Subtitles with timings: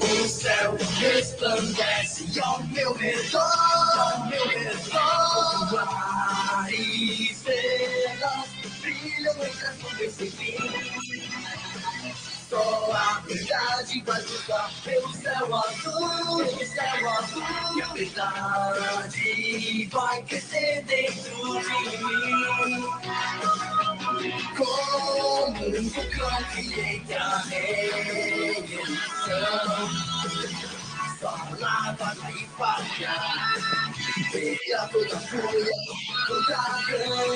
[0.00, 5.88] O céu resplandece ao meu redor, ao meu redor.
[5.88, 8.48] Ar e estrelas
[8.80, 10.56] brilham entre as nuvens sem fim.
[12.50, 17.42] Só a verdade vai buscar pelo céu azul, o céu azul.
[17.76, 22.82] E a verdade vai crescer dentro de mim.
[24.56, 28.82] Como um vulcão que entra a redenção.
[31.18, 33.54] Só lava vai falhar.
[34.32, 35.76] Veja toda a fúria
[36.28, 37.32] do dragão.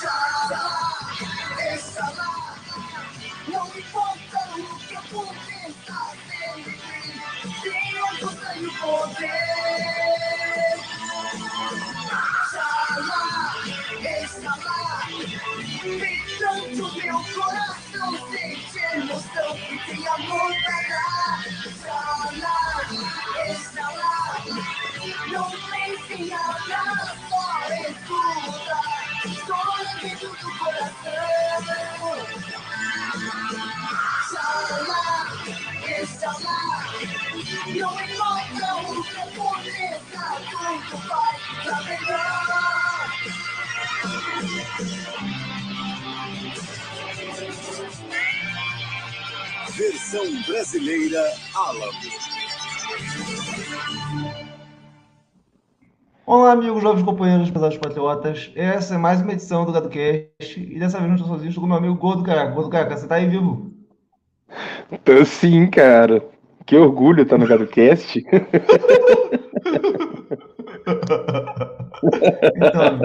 [0.00, 0.64] Xalá,
[1.74, 2.56] exalá.
[3.48, 6.54] Não importa o que eu puder fazer.
[7.62, 10.07] Deus, eu tenho poder.
[16.48, 20.50] Tanto meu coração sente emoção que tem amor.
[20.64, 20.97] pra
[50.10, 51.22] Versão brasileira
[51.54, 51.92] Alamo.
[56.24, 58.50] Olá, amigos, jovens companheiros, pesados patriotas.
[58.54, 61.68] Essa é mais uma edição do GadoCast e dessa vez não estou sozinho, estou com
[61.68, 62.52] meu amigo Gordo Caraca.
[62.52, 63.70] Gordo Caraca, você tá aí vivo?
[65.04, 66.24] Tô sim, cara.
[66.64, 68.24] Que orgulho estar no GadoCast.
[72.56, 73.00] Então,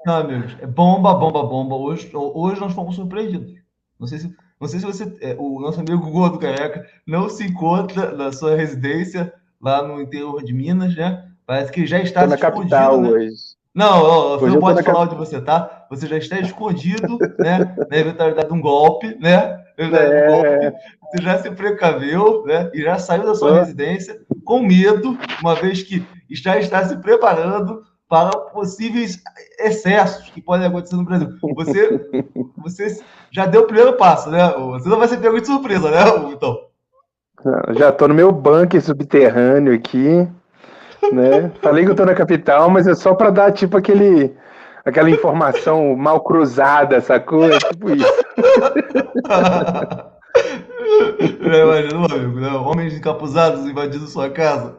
[0.00, 1.76] então, amigos, é bomba, bomba, bomba.
[1.76, 3.54] Hoje, hoje nós fomos surpreendidos.
[4.00, 7.44] Não sei se, não sei se você, é, o nosso amigo Gordo Careca não se
[7.44, 11.24] encontra na sua residência lá no interior de Minas, né?
[11.44, 13.08] Parece que já está na escondido, capital né?
[13.10, 13.34] hoje.
[13.74, 15.86] Não, ó, você não eu pode falar cap- onde você tá.
[15.90, 17.74] Você já está escondido, né?
[17.90, 19.64] Na eventualidade de um golpe, né?
[19.76, 20.72] Na eventualidade de um golpe, É,
[21.10, 22.70] você já se precaveu, né?
[22.72, 27.82] E já saiu da sua residência com medo, uma vez que já está se preparando
[28.08, 29.20] para possíveis
[29.58, 31.30] excessos que podem acontecer no Brasil.
[31.56, 32.08] Você,
[32.62, 34.48] você já deu o primeiro passo, né?
[34.48, 35.98] Você não vai ser pego de surpresa, né?
[36.32, 36.56] Então,
[37.70, 40.28] já tô no meu bunker subterrâneo aqui,
[41.12, 41.50] né?
[41.60, 44.36] Falei que eu tô na capital, mas é só pra dar tipo aquele
[44.84, 47.50] aquela informação mal cruzada, sacou?
[47.50, 48.06] É tipo isso.
[51.40, 52.50] Imaginou, amigo, né?
[52.50, 54.76] Homens encapuzados invadindo sua casa.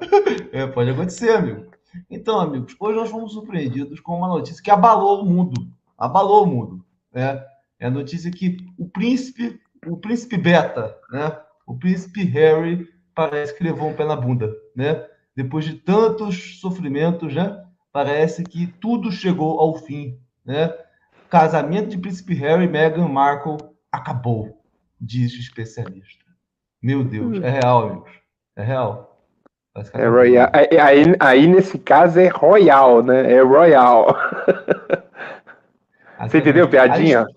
[0.52, 1.66] É, pode acontecer, amigo.
[2.10, 5.62] Então, amigos, hoje nós fomos surpreendidos com uma notícia que abalou o mundo.
[5.98, 6.80] Abalou o mundo.
[7.14, 7.42] Né?
[7.84, 11.38] É a notícia que o príncipe, o príncipe Beta, né?
[11.68, 15.06] O príncipe Harry parece que levou um pé na bunda, né?
[15.36, 17.62] Depois de tantos sofrimentos, né?
[17.92, 20.74] Parece que tudo chegou ao fim, né?
[21.30, 23.58] Casamento de príncipe Harry e Meghan Markle
[23.92, 24.64] acabou,
[25.00, 26.24] diz o especialista.
[26.82, 28.12] Meu Deus, é real, amigos.
[28.56, 29.28] É real.
[29.92, 30.50] É royal.
[30.54, 33.30] Aí, aí, nesse caso é royal, né?
[33.30, 34.16] É royal.
[36.22, 37.28] Você entendeu a piadinha?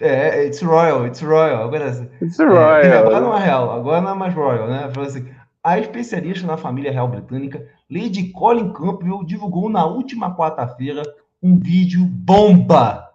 [0.00, 1.64] É, it's royal, it's royal.
[1.64, 1.88] Agora,
[2.20, 3.20] It's É, agora royal.
[3.22, 4.90] não é real, agora não é mais royal, né?
[4.92, 5.26] Falou assim,
[5.64, 11.02] a especialista na família real britânica, Lady Colin Campbell, divulgou na última quarta-feira
[11.42, 13.10] um vídeo bomba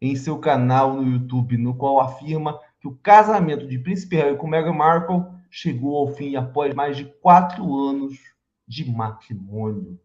[0.00, 4.46] em seu canal no YouTube, no qual afirma que o casamento de Príncipe Harry com
[4.46, 8.14] Meghan Markle chegou ao fim após mais de quatro anos
[8.68, 9.98] de matrimônio.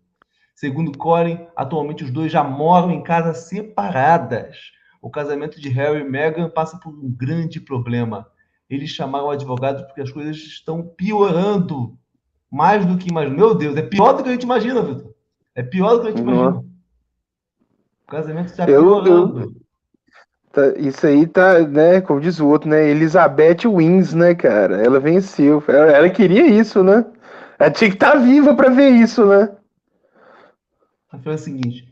[0.55, 4.57] Segundo Colin, atualmente os dois já moram em casas separadas.
[5.01, 8.27] O casamento de Harry e Meghan passa por um grande problema.
[8.69, 11.97] Eles chamaram o advogado porque as coisas estão piorando
[12.49, 13.35] mais do que imagina.
[13.35, 15.13] Meu Deus, é pior do que a gente imagina, Vitor.
[15.55, 16.33] É pior do que a gente Não.
[16.33, 16.63] imagina.
[18.07, 19.55] O casamento está Eu- piorando.
[20.51, 22.01] Tá- Isso aí tá, né?
[22.01, 22.89] Como diz o outro, né?
[22.89, 24.83] Elizabeth wins, né, cara?
[24.85, 25.63] Ela venceu.
[25.67, 27.05] Ela, ela queria isso, né?
[27.57, 29.49] Ela tinha que estar viva pra ver isso, né?
[31.23, 31.90] Foi o seguinte.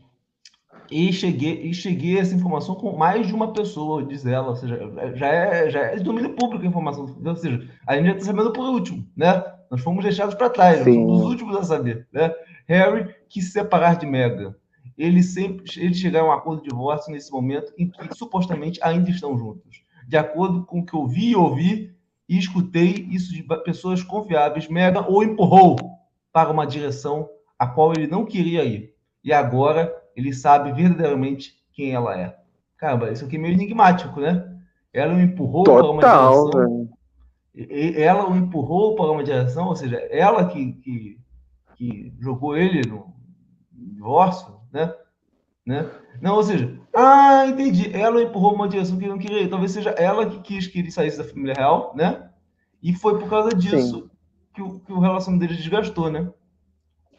[0.90, 4.48] E cheguei, e cheguei a essa informação com mais de uma pessoa, diz ela.
[4.48, 4.78] Ou seja,
[5.14, 7.16] já é, já é de domínio público a informação.
[7.24, 9.42] Ou seja, a gente já está sabendo por último, né?
[9.70, 10.94] Nós fomos deixados para trás, Sim.
[10.94, 12.34] fomos os últimos a saber, né?
[12.66, 14.54] Harry quis se separar de Meghan.
[14.98, 19.08] Eles sempre eles chegaram a um acordo de divórcio nesse momento em que supostamente ainda
[19.10, 19.82] estão juntos.
[20.08, 21.94] De acordo com o que eu vi e ouvi
[22.28, 25.76] e escutei isso de pessoas confiáveis, Meghan o empurrou
[26.32, 27.28] para uma direção
[27.58, 28.94] a qual ele não queria ir.
[29.22, 32.36] E agora ele sabe verdadeiramente quem ela é.
[32.76, 34.46] Caramba, isso aqui é meio enigmático, né?
[34.92, 36.50] Ela o empurrou Total, para uma direção.
[36.50, 36.90] velho.
[37.96, 41.18] Ela o empurrou para uma direção, ou seja, ela que, que,
[41.76, 43.12] que jogou ele no
[43.72, 44.92] divórcio, né?
[45.66, 45.90] né?
[46.20, 47.94] Não, ou seja, ah, entendi.
[47.94, 49.48] Ela o empurrou para uma direção que ele não queria.
[49.48, 52.30] Talvez seja ela que quis que ele saísse da família real, né?
[52.82, 54.10] E foi por causa disso
[54.54, 56.28] que o, que o relacionamento deles desgastou, né?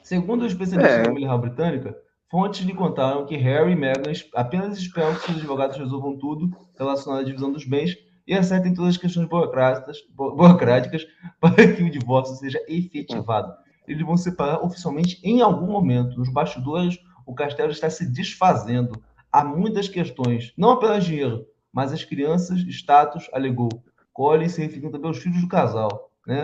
[0.02, 1.00] Segundo os especialistas É.
[1.00, 1.96] da família real britânica,
[2.32, 6.50] fontes lhe contaram que Harry e Meghan apenas esperam que seus advogados resolvam tudo
[6.80, 7.96] relacionado à divisão dos bens
[8.26, 11.06] e acertem todas as questões burocráticas, bu- burocráticas
[11.40, 13.54] para que o divórcio seja efetivado.
[13.88, 16.18] Eles vão separar oficialmente em algum momento.
[16.18, 19.02] Nos bastidores, o castelo está se desfazendo.
[19.32, 23.70] Há muitas questões, não apenas dinheiro, mas as crianças, status, alegou.
[24.14, 26.42] Colin se referindo também aos filhos do casal, né?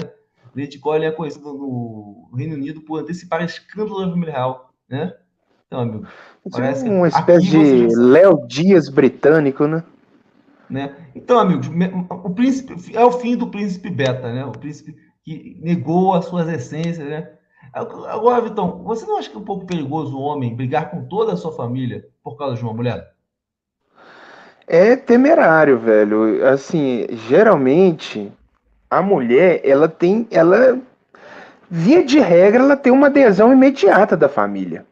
[0.56, 5.13] Lady Colin é conhecida no Reino Unido por antecipar escândalos da família real, né?
[5.67, 6.07] Então, amigo,
[6.51, 7.99] Parece uma espécie de já.
[7.99, 9.83] Léo Dias britânico, né?
[10.69, 10.95] né?
[11.13, 11.69] Então, amigos,
[12.23, 14.45] o príncipe é o fim do príncipe beta, né?
[14.45, 17.29] O príncipe que negou as suas essências, né?
[17.73, 21.33] Agora, Vitão, você não acha que é um pouco perigoso o homem brigar com toda
[21.33, 23.11] a sua família por causa de uma mulher?
[24.65, 26.47] É temerário, velho.
[26.47, 28.31] Assim, geralmente
[28.89, 30.79] a mulher, ela tem, ela
[31.69, 34.85] via de regra, ela tem uma adesão imediata da família.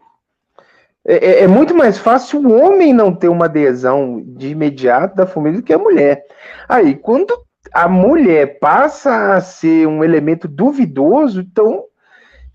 [1.06, 5.28] É, é- é muito mais fácil o homem não ter uma adesão de imediato da
[5.28, 6.26] família do que a mulher.
[6.68, 7.34] Aí, quando
[7.74, 11.86] a mulher passa a ser um elemento duvidoso, então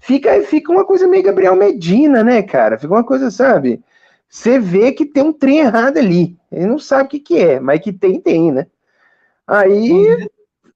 [0.00, 2.79] fica, fica uma coisa meio Gabriel Medina, né, cara?
[2.79, 3.82] Fica uma coisa, sabe?
[4.29, 6.37] Você vê que tem um trem errado ali.
[6.53, 8.67] Ele não sabe o que, que é, mas que tem, tem, né?
[9.46, 10.17] Aí,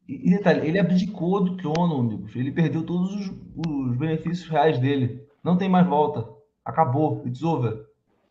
[0.08, 2.34] E, detalhe, ele abdicou do trono, amigos.
[2.36, 3.32] Ele perdeu todos os,
[3.66, 5.26] os benefícios reais dele.
[5.42, 6.26] Não tem mais volta.
[6.64, 7.22] Acabou.
[7.26, 7.86] It's over.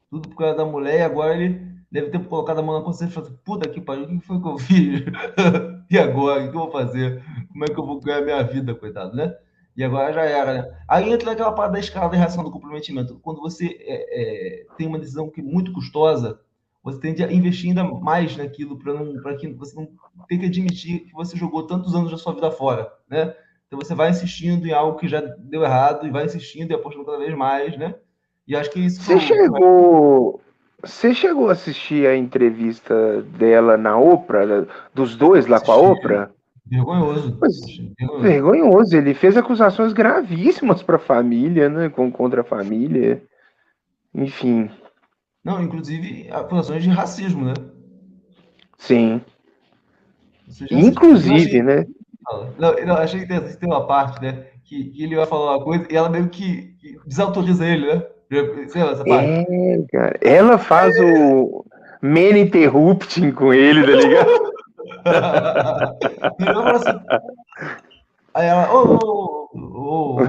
[0.10, 3.12] Tudo por causa da mulher e agora ele deve ter colocado a mão na consciência
[3.12, 5.02] e falado: puta que pariu, o que foi que eu fiz?
[5.90, 6.44] e agora?
[6.44, 7.24] O que eu vou fazer?
[7.52, 9.36] Como é que eu vou ganhar minha vida, coitado, né?
[9.76, 10.78] E agora já era, né?
[10.88, 13.20] Aí entra naquela parada da escala de reação do comprometimento.
[13.22, 16.40] Quando você é, é, tem uma decisão que é muito custosa,
[16.84, 19.88] você tende a investir ainda mais naquilo para que você não
[20.28, 23.34] tem que admitir que você jogou tantos anos da sua vida fora, né?
[23.68, 27.06] Então você vai insistindo em algo que já deu errado e vai insistindo e apostando
[27.06, 27.96] cada vez mais, né?
[28.48, 30.42] E acho que isso você chegou.
[30.84, 35.78] Você chegou a assistir a entrevista dela na Oprah, dos dois lá com a.
[35.78, 36.30] Oprah?
[36.66, 37.38] vergonhoso.
[37.40, 38.22] Vergonhoso.
[38.22, 38.98] Vergonhoso.
[38.98, 41.90] Ele fez acusações gravíssimas para a família, né?
[41.90, 43.24] Contra a família.
[44.13, 44.69] Enfim,
[45.44, 47.54] Não, inclusive acusações de racismo, né?
[48.78, 49.22] sim.
[50.69, 51.86] Inclusive, achei- né?
[52.60, 54.48] Não, eu achei interessante tem uma parte, né?
[54.63, 58.04] Que, que ele vai falar uma coisa e ela meio que, que desautoriza ele, né?
[59.50, 60.18] É, cara.
[60.22, 61.04] Ela faz é.
[61.04, 61.66] o
[62.02, 64.54] Man Interrupting com ele, tá ligado?
[66.76, 67.00] Assim,
[68.34, 70.20] aí ela, ô, ô, ô, ô,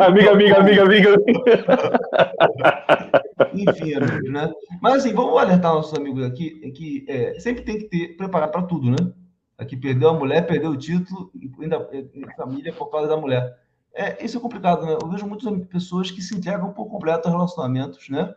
[0.00, 1.16] amiga, amiga, amiga, amiga.
[3.54, 3.94] Enfim,
[4.30, 4.52] né?
[4.80, 8.62] Mas assim, vamos alertar nossos amigos aqui que é, sempre tem que ter preparar para
[8.62, 9.12] tudo, né?
[9.58, 11.30] Aqui perdeu a mulher, perdeu o título,
[11.60, 11.88] ainda
[12.36, 13.61] família por causa da mulher.
[13.94, 14.96] É, isso é complicado, né?
[15.00, 18.34] Eu vejo muitas pessoas que se entregam por completo a relacionamentos, né?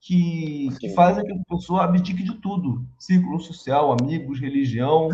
[0.00, 5.08] Que, que fazem que a pessoa abdique de tudo: círculo social, amigos, religião,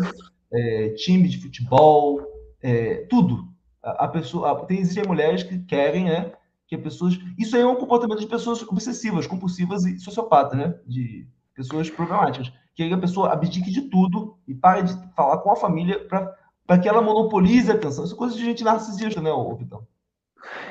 [0.51, 2.21] é, time de futebol,
[2.61, 3.47] é, tudo.
[3.83, 6.31] A, a pessoa, a- tem existem mulheres que querem, né?
[6.67, 7.19] Que as pessoas.
[7.37, 10.75] Isso aí é um comportamento de pessoas obsessivas, compulsivas e sociopatas, né?
[10.87, 12.51] De pessoas problemáticas.
[12.75, 16.33] Que aí a pessoa abdique de tudo e pare de falar com a família para
[16.77, 18.03] que ela monopolize a atenção.
[18.05, 19.81] Isso é coisa de gente narcisista, né, ô, Vitão?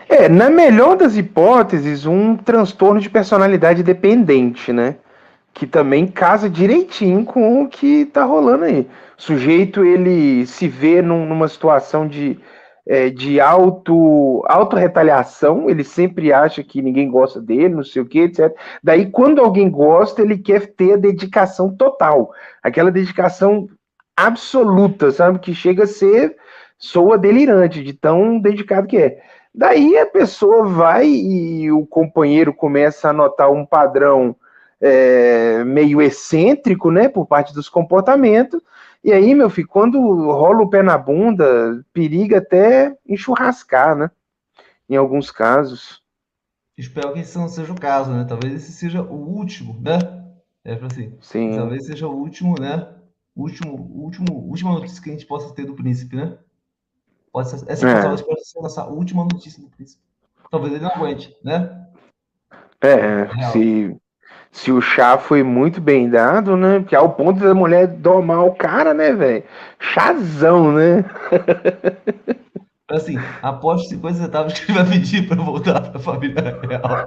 [0.09, 4.97] É, na melhor das hipóteses, um transtorno de personalidade dependente, né?
[5.53, 8.89] Que também casa direitinho com o que tá rolando aí.
[9.19, 12.39] O sujeito, ele se vê num- numa situação de,
[12.87, 18.21] é, de auto, auto-retaliação, ele sempre acha que ninguém gosta dele, não sei o que,
[18.21, 18.55] etc.
[18.83, 22.31] Daí, quando alguém gosta, ele quer ter a dedicação total.
[22.63, 23.69] Aquela dedicação
[24.27, 25.39] absoluta, sabe?
[25.39, 26.37] Que chega a ser,
[26.77, 29.23] soa delirante, de tão dedicado que é.
[29.55, 34.37] Daí a pessoa vai e o companheiro começa a notar um padrão
[34.81, 38.61] é, meio excêntrico, né, por parte dos comportamentos.
[39.03, 44.11] E aí, meu filho, quando rola o pé na bunda, periga até enchurrascar, né?
[44.89, 46.03] Em alguns casos.
[46.77, 48.25] Espero que esse não seja o caso, né?
[48.29, 49.99] Talvez esse seja o último, né?
[50.65, 51.17] É pra assim.
[51.21, 51.57] Sim.
[51.57, 52.89] Talvez seja o último, né?
[53.39, 56.37] Último, último, última notícia que a gente possa ter do príncipe, né?
[57.33, 58.03] Pode ser, essa É.
[58.03, 60.03] talvez ser a nossa última notícia do príncipe.
[60.51, 61.87] Talvez ele não aguente, né?
[62.81, 63.53] É, Real.
[63.53, 63.97] se,
[64.51, 66.81] se o chá foi muito bem dado, né?
[66.81, 69.45] Porque ao ponto da mulher domar o cara, né, velho?
[69.79, 71.05] Chazão, né?
[72.91, 77.07] Assim, aposto 50 centavos que ele vai pedir para voltar para a família real.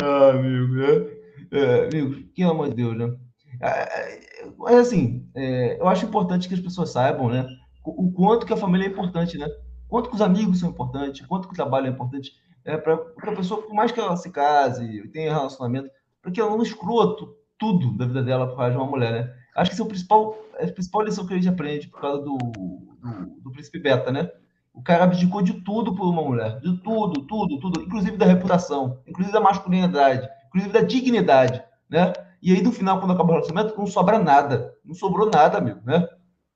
[0.02, 1.25] ah, amigo, né?
[1.56, 3.16] É, amigo, que amor de Deus, né?
[3.60, 7.46] É, é, mas assim, é, eu acho importante que as pessoas saibam, né?
[7.84, 9.46] O, quanto que a família é importante, né?
[9.88, 12.32] Quanto que os amigos são importantes, quanto que o trabalho é importante.
[12.64, 15.88] É, para a pessoa, por mais que ela se case, tenha relacionamento,
[16.20, 17.16] para que ela não exclua
[17.56, 19.34] tudo da vida dela por causa de uma mulher, né?
[19.54, 22.00] Acho que esse é o principal, é a principal lição que a gente aprende por
[22.00, 24.28] causa do, do, do príncipe beta, né?
[24.74, 26.60] O cara abdicou de tudo por uma mulher.
[26.60, 27.80] De tudo, tudo, tudo.
[27.80, 32.12] Inclusive da reputação, inclusive da masculinidade, inclusive da dignidade, né?
[32.42, 34.74] E aí, no final, quando acaba o relacionamento, não sobra nada.
[34.84, 36.08] Não sobrou nada, amigo, né?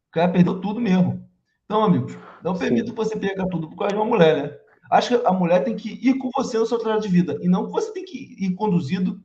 [0.08, 1.24] O cara perdeu tudo mesmo.
[1.64, 4.56] Então, amigos, não permita que você perca tudo por causa de uma mulher, né?
[4.90, 7.38] Acho que a mulher tem que ir com você no seu trajeto de vida.
[7.40, 9.22] E não que você tem que ir conduzido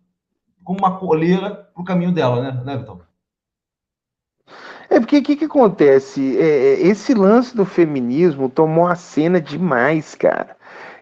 [0.64, 3.02] como uma coleira para o caminho dela, né, né Vitão?
[4.90, 6.38] É porque o que, que acontece?
[6.38, 10.56] É, é, esse lance do feminismo tomou a cena demais, cara.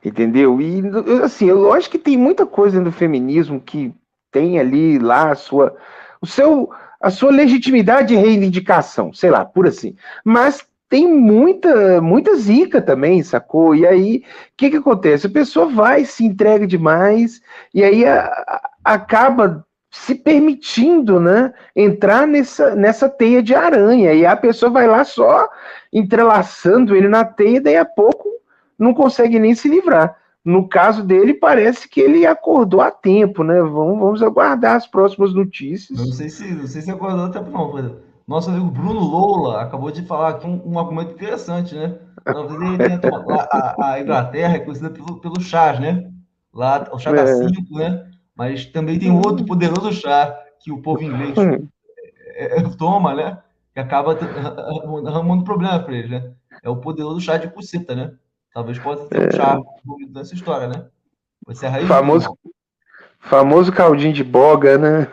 [0.04, 0.60] Entendeu?
[0.60, 0.82] E
[1.24, 3.94] assim, eu acho que tem muita coisa no feminismo que
[4.32, 5.76] tem ali lá a sua,
[6.22, 6.70] o seu,
[7.00, 9.96] a sua legitimidade e reivindicação, sei lá, por assim.
[10.26, 13.74] Mas tem muita, muita zica também, sacou?
[13.74, 14.22] E aí, o
[14.58, 15.28] que, que acontece?
[15.28, 17.42] A pessoa vai, se entrega demais,
[17.74, 24.26] e aí a, a, acaba se permitindo, né, entrar nessa, nessa teia de aranha, e
[24.26, 25.48] a pessoa vai lá só
[25.92, 28.28] entrelaçando ele na teia, e daí a pouco
[28.78, 30.18] não consegue nem se livrar.
[30.44, 33.62] No caso dele, parece que ele acordou a tempo, né?
[33.62, 35.98] Vamos, vamos aguardar as próximas notícias.
[35.98, 38.02] Não sei se, não sei se acordou a tempo, não.
[38.28, 41.98] Nosso amigo Bruno Lola acabou de falar aqui um, um argumento interessante, né?
[42.24, 43.00] Talvez ele tenha
[43.52, 46.10] a, a, Inglaterra é conhecida pelo, pelo chás, né?
[46.54, 47.36] Lá, o chá da é.
[47.36, 48.10] cinco, né?
[48.36, 51.68] Mas também tem outro poderoso chá que o povo inglês hum.
[52.36, 53.38] é, é, toma, né?
[53.74, 54.18] Que acaba
[55.08, 56.32] arrumando problema para eles, né?
[56.64, 58.14] É o poderoso chá de cuceta, né?
[58.54, 59.62] Talvez possa ter um é.
[59.84, 60.86] envolvido nessa história, né?
[61.46, 62.38] Você é famoso,
[63.20, 65.08] famoso caldinho de boga, né?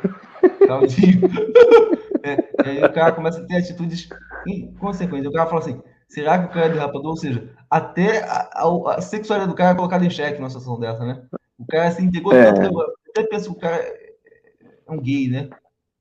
[0.66, 1.20] Caldinho.
[2.23, 4.06] É, e aí o cara começa a ter atitudes
[4.47, 5.26] inconsequentes.
[5.26, 7.12] O cara fala assim: será que o cara é derrapador?
[7.12, 10.78] Ou seja, até a, a, a sexualidade do cara é colocada em xeque numa situação
[10.78, 11.23] dessa, né?
[11.59, 12.52] O cara se entregou é.
[12.52, 12.78] tanto
[13.09, 15.49] até pensa que o cara é um gay, né?
[15.50, 15.59] Ou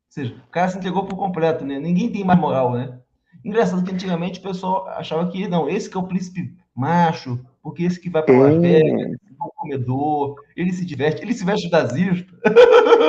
[0.09, 1.79] seja, o cara se entregou por completo, né?
[1.79, 2.99] Ninguém tem mais moral, né?
[3.43, 7.83] Engraçado que antigamente o pessoal achava que, não, esse que é o príncipe macho, porque
[7.83, 11.69] esse que vai para Las Vegas, é um comedor, ele se diverte, ele se veste
[11.69, 11.91] das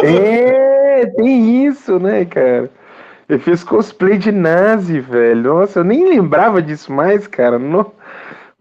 [0.02, 2.70] É, tem isso, né, cara?
[3.28, 5.54] Eu fiz cosplay de nazi, velho.
[5.54, 7.58] Nossa, eu nem lembrava disso mais, cara.
[7.58, 7.92] Não...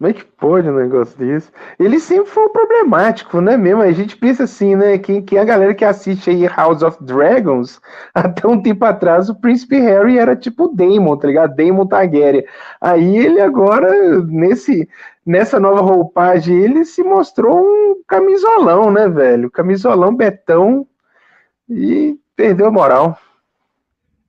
[0.00, 1.50] Como é que pode um negócio desse?
[1.78, 3.82] Ele sempre foi problemático, né mesmo?
[3.82, 4.96] A gente pensa assim, né?
[4.96, 7.78] Que a galera que assiste aí House of Dragons,
[8.14, 11.54] até um tempo atrás, o Príncipe Harry era tipo Daemon, tá ligado?
[11.54, 12.46] Daemon Targaryen.
[12.80, 14.88] Aí ele agora, nesse,
[15.26, 19.50] nessa nova roupagem, ele se mostrou um camisolão, né, velho?
[19.50, 20.86] Camisolão betão
[21.68, 23.18] e perdeu a moral.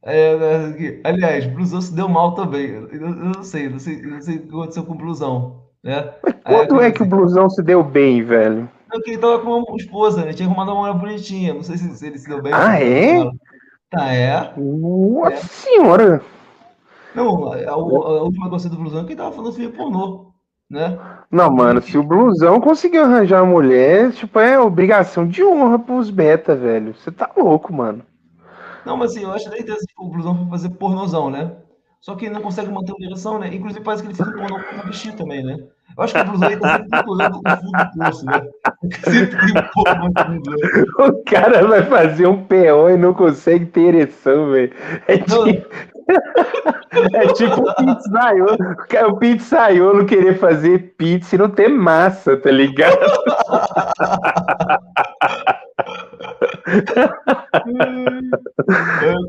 [0.04, 2.72] É, né, aliás, blusão se deu mal também.
[2.72, 5.61] Eu, eu não sei, não sei, não sei o que aconteceu com o blusão.
[5.84, 6.14] Né?
[6.44, 8.70] quando é que o blusão se deu bem, velho?
[8.90, 10.34] Porque ele tava com uma esposa, né?
[10.34, 11.54] Tinha arrumado uma mulher bonitinha.
[11.54, 12.54] Não sei se, se ele se deu bem.
[12.54, 13.24] Ah, é?
[13.94, 14.54] Ah, é?
[14.58, 15.38] Nossa é.
[15.38, 16.22] senhora!
[17.16, 20.34] Não, a, a, a última coisa do blusão é que ele tava falando filme pornô,
[20.70, 20.98] né?
[21.30, 26.10] Não, mano, se o blusão conseguiu arranjar uma mulher, tipo, é obrigação de honra pros
[26.10, 26.94] beta, velho.
[26.94, 28.06] Você tá louco, mano.
[28.86, 29.66] Não, mas assim, eu acho que
[29.98, 31.52] o blusão foi fazer pornozão, né?
[32.02, 33.54] Só que ele não consegue manter a direção, né?
[33.54, 35.56] Inclusive parece que ele fez um pornô com o vestir também, né?
[35.96, 38.42] Eu acho que o blusão aí tá sempre procurando o fundo do poço, né?
[39.04, 39.38] Sempre
[39.78, 39.86] um?
[41.06, 44.74] O cara vai fazer um PO e não consegue ter ereção, velho.
[45.08, 45.46] É tipo...
[47.14, 48.58] é tipo o pizzaiolo.
[49.10, 52.98] O pizzaiolo querer fazer pizza e não ter massa, tá ligado?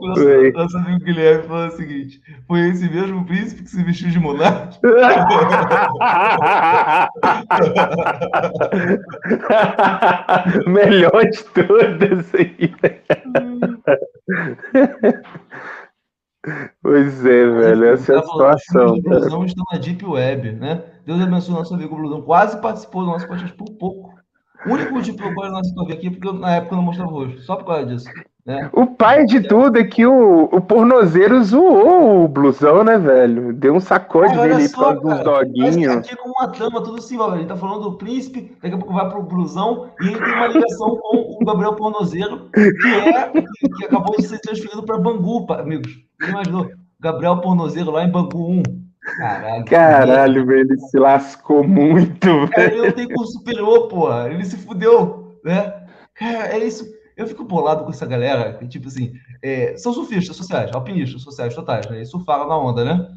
[0.00, 4.18] nosso, nosso amigo Guilherme falou o seguinte: foi esse mesmo príncipe que se vestiu de
[4.18, 4.78] monarca?
[10.66, 12.74] Melhor de todas aí.
[16.82, 18.94] Pois é, velho, essa é a situação.
[18.94, 20.82] O Blusão está na Deep Web, né?
[21.06, 22.22] Deus abençoe o nosso amigo Blusão.
[22.22, 24.11] Quase participou do nosso podcast por pouco.
[24.66, 26.84] O único motivo pelo qual eu não assisto aqui é porque na época eu não
[26.84, 27.40] mostrava o rosto.
[27.42, 28.08] Só por causa disso.
[28.44, 28.68] Né?
[28.72, 33.52] O pai de tudo é que o, o pornozeiro zoou o blusão, né, velho?
[33.52, 35.96] Deu um sacode Cara, olha nele só, por causa dos cara, Mas doguinhos.
[35.96, 38.94] aqui com uma trama, tudo assim, ó, ele tá falando do príncipe, daqui a pouco
[38.94, 43.84] vai pro blusão, e ele tem uma ligação com o Gabriel Pornozeiro, que é que,
[43.84, 45.92] acabou de ser transferido para Bangu, amigos.
[46.20, 46.68] Você imaginou?
[46.98, 48.81] Gabriel Pornozeiro lá em Bangu 1.
[49.02, 49.64] Caralho.
[49.64, 52.74] Caralho, velho, ele se lascou muito, Cara, velho.
[52.76, 54.30] ele não tem curso superior, porra.
[54.30, 55.86] Ele se fudeu, né?
[56.14, 56.86] Cara, é isso.
[57.16, 61.54] Eu fico bolado com essa galera que, tipo assim, é, são surfistas sociais, alpinistas sociais
[61.54, 62.00] totais, né?
[62.00, 63.08] E surfaram na onda, né?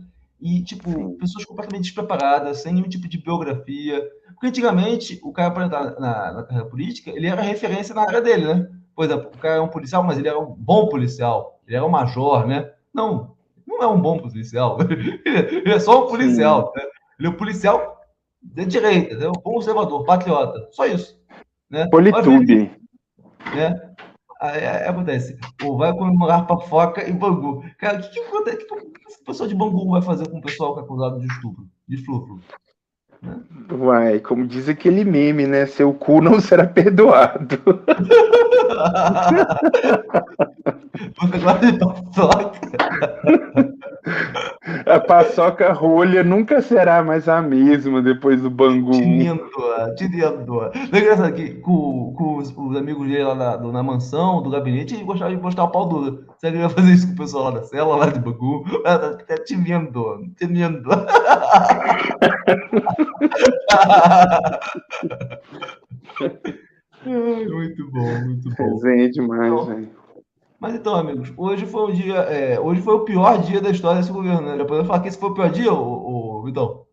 [0.42, 1.18] E, tipo, Sim.
[1.18, 4.04] pessoas completamente despreparadas, sem nenhum tipo de biografia.
[4.34, 8.22] Porque antigamente, o cara, para entrar na, na carreira política, ele era referência na área
[8.22, 8.68] dele, né?
[8.96, 11.60] Por exemplo, o cara é um policial, mas ele era um bom policial.
[11.66, 12.72] Ele era um major, né?
[12.94, 13.35] Não,
[13.68, 14.78] não é um bom policial.
[15.26, 16.72] Ele é só um policial.
[16.76, 16.84] né?
[17.20, 18.00] Ele é um policial
[18.42, 19.28] de direita, né?
[19.28, 20.68] um conservador, patriota.
[20.72, 21.20] Só isso.
[21.70, 21.88] Né?
[21.90, 22.72] Politube.
[23.56, 23.96] né?
[24.42, 27.64] Aí, aí acontece, ou vai comemorar pafoca em Bangu.
[27.78, 30.74] Cara, o que, que, que, que o pessoal de Bangu vai fazer com o pessoal
[30.74, 31.66] que é acusado de estupro?
[31.88, 32.42] De flufro?
[33.72, 35.66] Uai, como diz aquele meme, né?
[35.66, 37.58] Seu cu não será perdoado.
[41.20, 42.52] Você gosta de paçoca?
[44.86, 48.92] A paçoca rolha nunca será mais a mesma depois do Bangu.
[48.92, 49.42] Tinindo,
[49.98, 50.46] tinindo.
[50.46, 54.50] Não é engraçado que com, com os, os amigos dele lá na, na mansão, do
[54.50, 56.24] gabinete, ele gostava de mostrar o pau duro.
[56.38, 58.64] Será que ele vai fazer isso com o pessoal lá da cela, lá de Bangu?
[58.86, 60.90] Ah, tá- tá tinindo, tinindo.
[60.92, 61.06] Ai,
[67.06, 68.74] muito bom, muito bom.
[68.74, 69.66] Resenha demais, Não.
[69.66, 69.90] velho.
[70.60, 74.02] Mas então, amigos, hoje foi um dia, é, hoje foi o pior dia da história
[74.02, 74.64] desse governo, né?
[74.64, 76.84] Podemos falar que esse foi o pior dia, ô, ô, Vitão?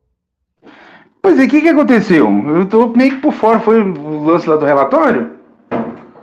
[1.23, 2.29] Pois é, o que, que aconteceu?
[2.49, 3.61] Eu tô meio que por fora.
[3.61, 5.39] Foi o lance lá do relatório?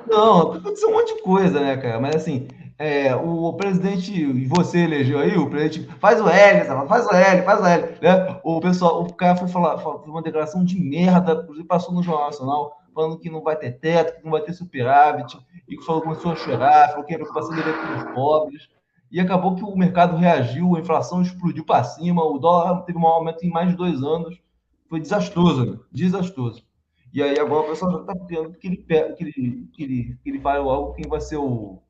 [0.08, 2.00] Não, aconteceu um monte de coisa, né, cara?
[2.00, 2.48] Mas assim,
[2.80, 7.42] é, o presidente, e você elegeu aí, o presidente faz o L, faz o L,
[7.42, 8.40] faz o L, né?
[8.42, 12.80] O pessoal, o cara foi falar, foi uma declaração de merda, passou no Jornal Nacional,
[12.96, 15.38] falando que não vai ter teto, que não vai ter superávit,
[15.68, 18.70] e falou, começou a chorar, falou que a preocupação dele é os pobres,
[19.12, 23.06] e acabou que o mercado reagiu, a inflação explodiu para cima, o dólar teve um
[23.06, 24.40] aumento em mais de dois anos,
[24.88, 25.80] foi desastroso, né?
[25.92, 26.64] desastroso.
[27.12, 30.30] E aí agora o pessoal já está querendo que ele, que ele, que ele, que
[30.30, 31.82] ele fale logo quem vai ser o,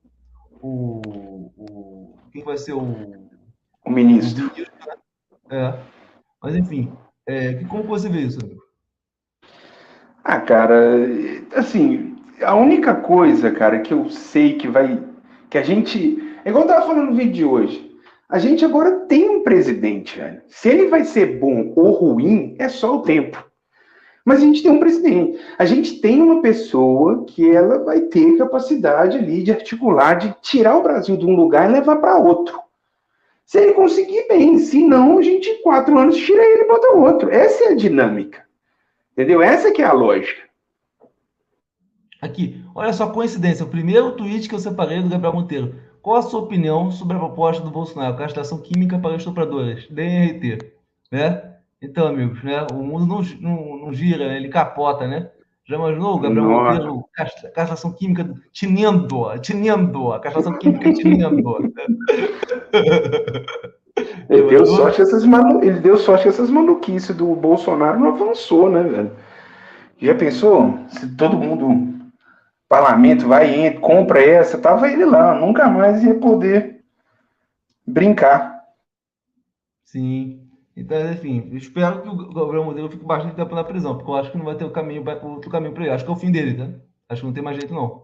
[0.62, 2.82] o, o quem vai ser o,
[3.86, 4.48] O ministro.
[4.48, 4.96] o ministro, né?
[5.52, 5.80] É.
[6.42, 6.92] Mas enfim,
[7.28, 8.62] é, como você vê isso, amigo?
[10.24, 11.08] Ah, cara,
[11.56, 15.04] assim, a única coisa, cara, que eu sei que vai.
[15.50, 16.18] Que a gente.
[16.46, 17.90] É igual eu tava falando no vídeo de hoje.
[18.30, 20.42] A gente agora tem um presidente, velho.
[20.48, 23.44] Se ele vai ser bom ou ruim, é só o tempo.
[24.26, 25.40] Mas a gente tem um presidente.
[25.58, 30.78] A gente tem uma pessoa que ela vai ter capacidade ali de articular, de tirar
[30.78, 32.60] o Brasil de um lugar e levar para outro.
[33.46, 36.96] Se ele conseguir bem, se não, a gente em quatro anos tira ele e bota
[36.96, 37.32] outro.
[37.32, 38.46] Essa é a dinâmica.
[39.14, 39.42] Entendeu?
[39.42, 40.44] Essa que é a lógica.
[42.22, 45.76] Aqui, olha só, coincidência, o primeiro tweet que eu separei do Gabriel Monteiro.
[46.02, 50.72] Qual a sua opinião sobre a proposta do Bolsonaro, castração química para estupradoras, DNRT,
[51.12, 51.56] né?
[51.82, 55.30] Então, amigos, né, o mundo não, não, não gira, né, ele capota, né?
[55.66, 56.44] Já imaginou o Gabriel.
[56.44, 61.74] Monteiro, castra- castração química, tinindo, tinindo, a castração química tinindo.
[64.30, 65.64] Ele deu sorte que essas, manu...
[65.64, 69.12] ele deu sorte que essas maluquices do Bolsonaro não avançou, né, velho?
[70.00, 70.80] Já pensou?
[70.88, 71.94] Se todo mundo,
[72.68, 76.82] parlamento vai e compra essa, tava ele lá, nunca mais ia poder
[77.86, 78.64] brincar.
[79.84, 80.49] Sim.
[80.80, 84.32] Então, enfim, espero que o Gabriel Monteiro fique bastante tempo na prisão, porque eu acho
[84.32, 85.94] que não vai ter o caminho, outro caminho para ele.
[85.94, 86.70] Acho que é o fim dele, tá?
[87.10, 88.04] Acho que não tem mais jeito, não.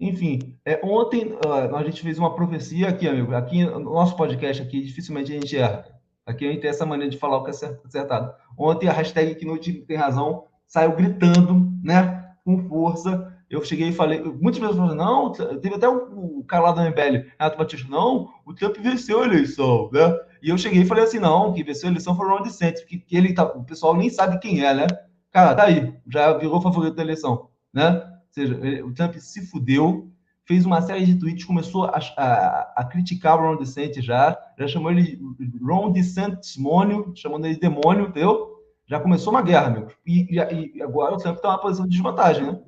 [0.00, 3.34] Enfim, é, ontem ah, a gente fez uma profecia aqui, amigo.
[3.34, 5.84] Aqui no nosso podcast aqui, dificilmente a gente erra.
[6.26, 8.32] Aqui a gente tem essa maneira de falar o que é cer- acertado.
[8.58, 12.32] Ontem a hashtag Knut tem razão saiu gritando, né?
[12.44, 13.32] Com força.
[13.48, 16.90] Eu cheguei e falei, muitas pessoas falaram, não, teve até o, o cara lá da
[16.90, 20.12] MBL, Renato Batista, não, o Trump venceu a eleição, né?
[20.44, 22.84] E eu cheguei e falei assim, não, que venceu a eleição foi o Ron DeSantis,
[22.84, 24.86] que, que ele tá, o pessoal nem sabe quem é, né?
[25.32, 27.90] Cara, tá aí, já virou favorito da eleição, né?
[27.96, 30.10] Ou seja, o Trump se fudeu,
[30.44, 34.68] fez uma série de tweets, começou a, a, a criticar o Ron DeSantis já, já
[34.68, 35.18] chamou ele
[35.62, 38.52] Ron DeSantis Mônio, chamando ele de demônio, entendeu?
[38.86, 39.88] Já começou uma guerra, amigo.
[40.06, 42.60] E, e- e agora o Trump está numa posição de desvantagem, né?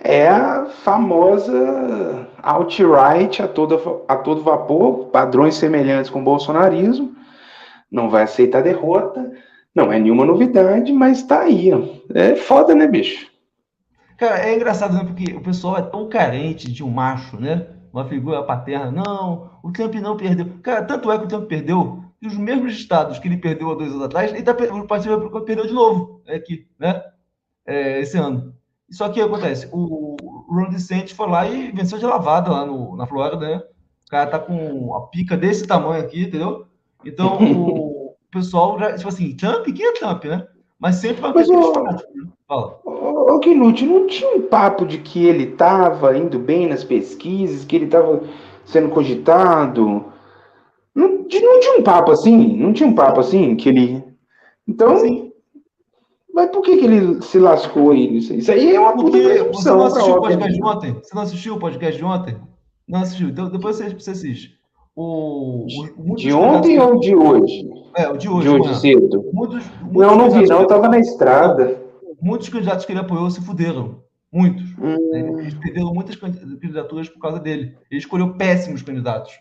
[0.00, 7.14] É a famosa alt-right a, toda- a todo vapor, padrões semelhantes com o bolsonarismo,
[7.90, 9.32] não vai aceitar derrota,
[9.74, 11.70] não é nenhuma novidade, mas tá aí.
[12.14, 13.28] É foda, né, bicho?
[14.16, 15.04] Cara, é engraçado, né?
[15.04, 17.66] Porque o pessoal é tão carente de um macho, né?
[17.92, 18.90] Uma figura paterna.
[18.90, 20.46] Não, o Trump não perdeu.
[20.62, 23.74] Cara, tanto é que o Trump perdeu que os mesmos estados que ele perdeu há
[23.74, 27.00] dois anos atrás, ele tá, o Partido perdeu de novo é aqui, né?
[27.64, 28.57] É, esse ano.
[28.90, 30.16] Só que acontece, o
[30.48, 33.62] Ron DeSantis foi lá e venceu de lavada lá no, na Flórida, né?
[34.06, 36.66] O cara tá com a pica desse tamanho aqui, entendeu?
[37.04, 40.46] Então, o pessoal já, tipo assim, Trump, quem é Trump, né?
[40.78, 41.82] Mas sempre vai ter o...
[41.82, 41.98] né?
[42.46, 42.80] Fala.
[42.84, 43.72] Ô, não
[44.06, 48.22] tinha um papo de que ele estava indo bem nas pesquisas, que ele estava
[48.64, 50.06] sendo cogitado?
[50.94, 52.56] Não, não tinha um papo assim?
[52.56, 54.04] Não tinha um papo assim que ele.
[54.66, 54.96] Então.
[54.98, 55.32] Sim.
[56.38, 58.16] Mas por que, que ele se lascou aí?
[58.16, 59.18] Isso aí é uma puta
[59.52, 60.94] Você não assistiu o podcast de ontem?
[60.94, 62.36] Você não assistiu o podcast de ontem?
[62.86, 63.28] Não assistiu.
[63.30, 64.56] Então depois você, você assiste.
[64.94, 67.68] O, o de ontem ou de hoje?
[67.96, 68.48] É, o de hoje.
[68.48, 69.24] De hoje cedo.
[69.32, 70.60] Muitos, muitos não, não vi, não.
[70.60, 71.82] Eu tava na estrada.
[72.22, 74.04] Muitos candidatos que ele apoiou se fuderam.
[74.32, 74.62] Muitos.
[74.80, 75.40] Hum.
[75.40, 77.76] Eles perderam muitas candidaturas por causa dele.
[77.90, 79.32] Ele escolheu péssimos candidatos.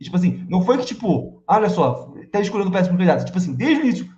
[0.00, 3.26] E, tipo assim, não foi que, tipo, olha só, tá escolhendo péssimo candidato.
[3.26, 4.08] Tipo assim, desde o início,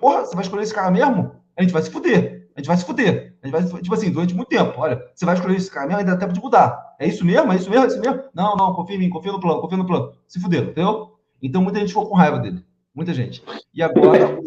[0.00, 1.32] porra, você vai escolher esse cara mesmo?
[1.58, 2.48] A gente vai se fuder.
[2.54, 3.34] A gente vai se fuder.
[3.42, 4.74] A gente vai, tipo assim, durante muito tempo.
[4.76, 6.94] Olha, você vai escolher esse cara mesmo, ainda dá tempo de mudar.
[7.00, 7.52] É isso mesmo?
[7.52, 7.84] É isso mesmo?
[7.84, 8.22] É isso mesmo?
[8.32, 10.12] Não, não, confia em mim, confia no plano, confia no plano.
[10.26, 11.18] Se fuderam, entendeu?
[11.42, 12.64] Então muita gente ficou com raiva dele.
[12.94, 13.42] Muita gente.
[13.74, 14.38] E agora.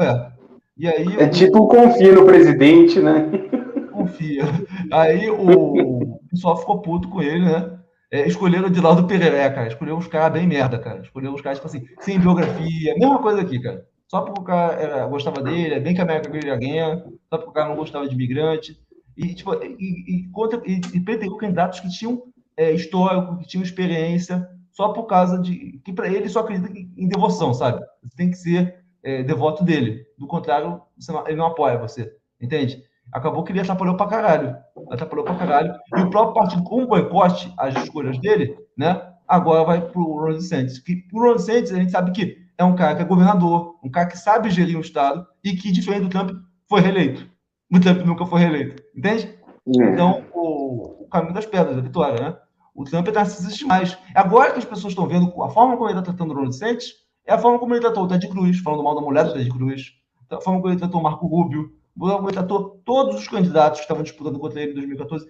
[0.00, 0.32] é.
[0.76, 1.16] E aí.
[1.18, 3.30] É tipo confia no presidente, né?
[3.92, 4.44] Confia.
[4.90, 7.78] Aí o, o pessoal ficou puto com ele, né?
[8.10, 9.68] É, escolheram de lado do Pereré, cara.
[9.68, 11.00] Escolheu uns caras bem merda, cara.
[11.00, 12.94] Escolheu uns caras, tipo assim, sem biografia.
[12.94, 13.84] Mesma coisa aqui, cara.
[14.10, 16.96] Só porque o cara era, gostava dele, é bem que a América ganhar,
[17.28, 18.76] só porque o cara não gostava de imigrante.
[19.16, 22.24] E, tipo, e, e, contra, e, e pretendeu candidatos que tinham
[22.56, 25.80] é, histórico, que tinham experiência, só por causa de.
[25.84, 27.84] que para ele só acredita em devoção, sabe?
[28.02, 30.04] Você tem que ser é, devoto dele.
[30.18, 32.12] Do contrário, não, ele não apoia você.
[32.40, 32.82] Entende?
[33.12, 34.56] acabou que ele atrapalhou pra caralho.
[34.90, 35.74] Atrapalhou pra caralho.
[35.96, 39.02] E o próprio partido, com o boicote às escolhas dele, né?
[39.26, 40.78] Agora vai pro Ron DeSantis.
[40.78, 43.90] Que pro Ron DeSantis, a gente sabe que é um cara que é governador, um
[43.90, 46.30] cara que sabe gerir um Estado e que, diferente do Trump,
[46.68, 47.26] foi reeleito.
[47.72, 48.82] O Trump nunca foi reeleito.
[48.94, 49.34] Entende?
[49.80, 49.84] É.
[49.90, 52.36] Então, o, o, caminho das pedras, a vitória, né?
[52.74, 53.96] O Trump está se mais.
[54.14, 56.92] Agora que as pessoas estão vendo a forma como ele está tratando o DeSantis,
[57.26, 59.48] é a forma como ele tratou o Ted Cruz, falando mal da mulher do Ted
[59.48, 59.94] Cruz,
[60.28, 64.02] a forma como ele tratou o Marco Rubio, o tratou todos os candidatos que estavam
[64.02, 65.26] disputando contra ele em 2014,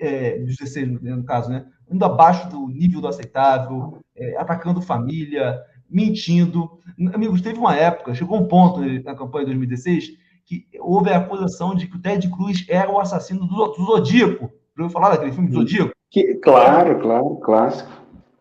[0.00, 1.66] é, 16 no caso, né?
[1.90, 6.78] Indo abaixo do nível do aceitável, é, atacando família, mentindo.
[7.12, 10.12] Amigos, teve uma época, chegou um ponto na campanha de 2016,
[10.44, 14.50] que houve a acusação de que o Ted Cruz era o assassino do, do Zodíaco.
[14.76, 15.92] Já ouviu falar daquele filme do Zodíaco?
[16.10, 17.90] Que, claro, claro, clássico.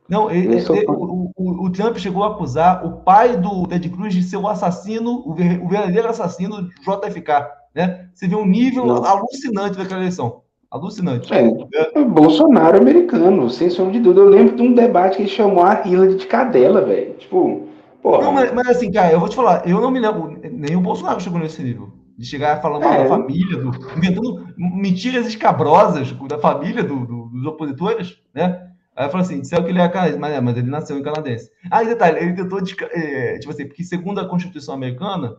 [0.07, 4.13] Não, ele, ele, o, o, o, Trump chegou a acusar o pai do Ted Cruz
[4.13, 7.47] de ser o assassino, o, ver, o verdadeiro assassino do JFK.
[7.73, 8.09] Né?
[8.13, 9.03] Você vê um nível Não.
[9.03, 10.42] alucinante daquela eleição.
[10.73, 11.31] Alucinante.
[11.31, 14.21] É, é, Bolsonaro americano, sem sombra de dúvida.
[14.21, 17.13] Eu lembro de um debate que ele chamou a Hillary de cadela, velho.
[17.13, 17.67] Tipo,
[18.01, 18.23] porra.
[18.23, 20.81] Não, mas, mas, assim, cara, eu vou te falar, eu não me lembro, nem o
[20.81, 21.91] Bolsonaro chegou nesse nível.
[22.17, 23.03] De chegar falando é.
[23.03, 28.69] da família, do, inventando mentiras escabrosas da família do, do, dos opositores, né?
[28.95, 31.03] Aí eu falei assim, disseram que ele é canadense, mas, é, mas ele nasceu em
[31.03, 31.51] canadense.
[31.69, 32.59] Ah, e detalhe, ele tentou,
[32.91, 35.35] é, tipo assim, porque segundo a Constituição americana,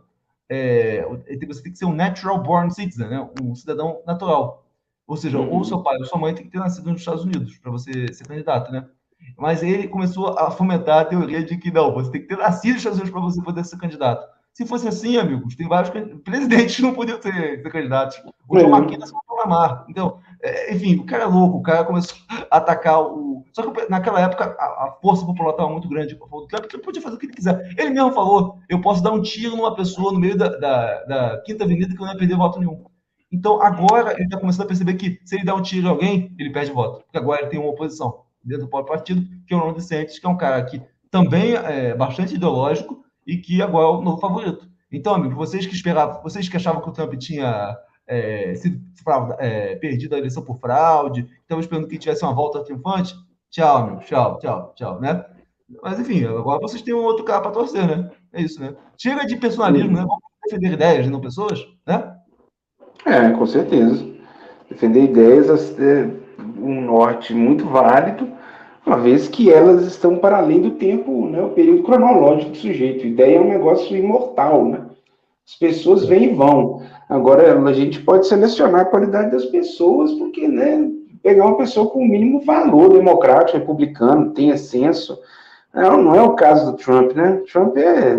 [0.48, 1.04] é,
[1.46, 3.28] você tem que ser um natural born citizen, né?
[3.42, 4.63] um cidadão natural.
[5.06, 5.50] Ou seja, uhum.
[5.50, 8.12] ou seu pai ou sua mãe tem que ter nascido nos Estados Unidos para você
[8.12, 8.86] ser candidato, né?
[9.38, 12.74] Mas ele começou a fomentar a teoria de que não, você tem que ter nascido
[12.74, 14.26] nos Estados Unidos para você poder ser candidato.
[14.52, 15.90] Se fosse assim, amigos, tem vários
[16.22, 18.22] presidentes que não podiam ser, ser candidatos.
[18.48, 19.84] O João Marquinhos nasceu no Panamá.
[19.88, 20.20] Então,
[20.70, 23.44] enfim, o cara é louco, o cara começou a atacar o.
[23.52, 26.16] Só que naquela época a, a força popular estava muito grande.
[26.16, 27.74] Trump podia fazer o que ele quiser.
[27.76, 31.42] Ele mesmo falou: eu posso dar um tiro numa pessoa no meio da, da, da
[31.44, 32.84] Quinta Avenida que eu não ia perder voto nenhum.
[33.34, 36.34] Então, agora ele está começando a perceber que se ele dá um tiro em alguém,
[36.38, 37.02] ele perde voto.
[37.02, 40.20] Porque agora ele tem uma oposição dentro do próprio partido, que é o Ron DeSantis,
[40.20, 44.20] que é um cara que também é bastante ideológico, e que agora é o novo
[44.20, 44.68] favorito.
[44.92, 48.80] Então, amigo, vocês que esperavam, vocês que achavam que o Trump tinha é, sido
[49.38, 53.14] é, perdido a eleição por fraude, estavam esperando que tivesse uma volta triunfante,
[53.50, 55.24] tchau, amigo, tchau, tchau, tchau, né?
[55.82, 58.10] Mas, enfim, agora vocês têm um outro cara para torcer, né?
[58.32, 58.76] É isso, né?
[58.96, 60.02] Chega de personalismo, né?
[60.02, 62.13] Vamos defender ideias, não pessoas, né?
[63.06, 64.04] É, com certeza.
[64.70, 66.08] Defender ideias é
[66.58, 68.28] um norte muito válido,
[68.86, 73.06] uma vez que elas estão para além do tempo, né, o período cronológico do sujeito.
[73.06, 74.80] Ideia é um negócio imortal, né?
[75.46, 76.82] As pessoas vêm e vão.
[77.08, 80.90] Agora, a gente pode selecionar a qualidade das pessoas, porque, né,
[81.22, 85.18] pegar uma pessoa com o mínimo valor democrático, republicano, tenha senso.
[85.72, 87.42] Não, não é o caso do Trump, né?
[87.50, 88.16] Trump é,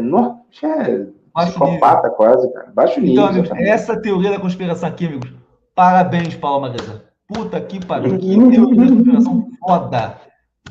[0.64, 2.72] é psicopata quase, cara.
[2.74, 3.14] Baixo nível.
[3.14, 5.32] Então, amigos, essa teoria da conspiração aqui, amigos,
[5.76, 7.04] Parabéns, Paula Marisa.
[7.28, 8.18] Puta que pariu.
[8.18, 10.22] Que teoria de conspiração foda.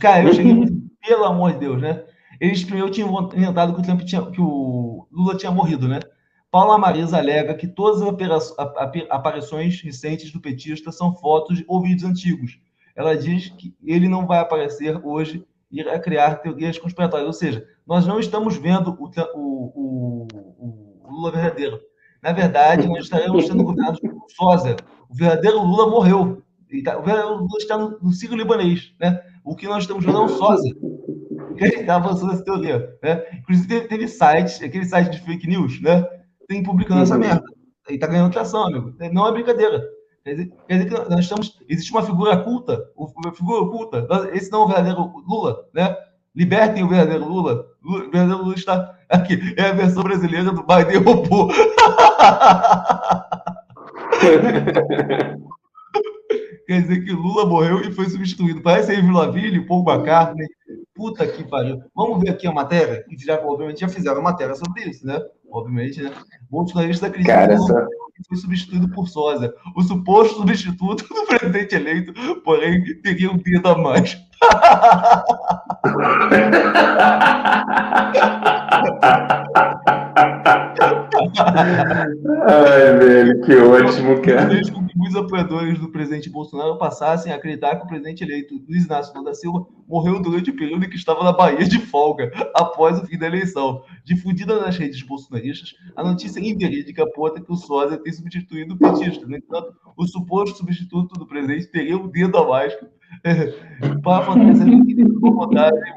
[0.01, 0.67] Cara, eu cheguei,
[1.07, 2.03] pelo amor de Deus, né?
[2.41, 6.01] Eles primeiro tinham inventado que o, Trump tinha, que o Lula tinha morrido, né?
[6.51, 8.55] Paula Marisa alega que todas as
[9.11, 12.59] aparições recentes do petista são fotos ou vídeos antigos.
[12.97, 17.27] Ela diz que ele não vai aparecer hoje e irá criar teorias conspiratórias.
[17.27, 20.29] Ou seja, nós não estamos vendo o, o, o,
[21.03, 21.81] o Lula verdadeiro.
[22.23, 24.77] Na verdade, nós estaremos sendo governados por Sosa.
[25.11, 26.43] O verdadeiro Lula morreu.
[26.85, 28.95] Tá, o verdadeiro Lula está no, no libanês.
[29.01, 29.21] Né?
[29.45, 30.69] O que nós estamos vendo é o Sosa.
[31.57, 32.97] Ele está avançando essa teoria.
[33.03, 33.25] Né?
[33.41, 36.05] Inclusive, teve, teve sites, aquele site de fake news, né?
[36.49, 37.45] tem publicando essa merda.
[37.91, 38.95] E está ganhando tração, amigo.
[39.13, 39.83] Não é brincadeira.
[40.25, 41.61] Quer dizer, quer dizer, que nós estamos.
[41.69, 44.09] Existe uma figura oculta, uma figura oculta.
[44.33, 45.95] Esse não é o verdadeiro Lula, né?
[46.35, 47.67] Libertem o verdadeiro Lula.
[47.85, 49.39] O verdadeiro Lula está aqui.
[49.59, 51.51] É a versão brasileira do Biden roubou.
[56.67, 58.63] Quer dizer que Lula morreu e foi substituído.
[58.63, 60.49] Parece aí Vila Ville, Paul McCartney.
[60.95, 61.83] Puta que pariu.
[61.95, 65.21] Vamos ver aqui a matéria, já, obviamente já fizeram matéria sobre isso, né?
[65.51, 66.11] Obviamente, né?
[66.49, 67.87] Bolsonaristas acreditam Cara, essa...
[68.29, 69.53] foi substituído por Sósia.
[69.75, 74.17] O suposto substituto do presidente eleito, porém, teria um dedo a mais.
[82.47, 84.47] Ai, velho, que ótimo, cara.
[84.47, 88.85] Desde que os apoiadores do presidente Bolsonaro passassem a acreditar que o presidente eleito Luiz
[88.85, 92.33] Inácio Lula da Silva morreu durante o período em que estava na Bahia de folga,
[92.55, 93.83] após o fim da eleição.
[94.05, 99.27] Difundida nas redes bolsonaristas, a notícia inverídica aponta que o Sósia tem substituído o petista.
[99.27, 102.77] No entanto, o suposto substituto do presidente teria um dedo a mais
[104.03, 104.95] para a fantasia que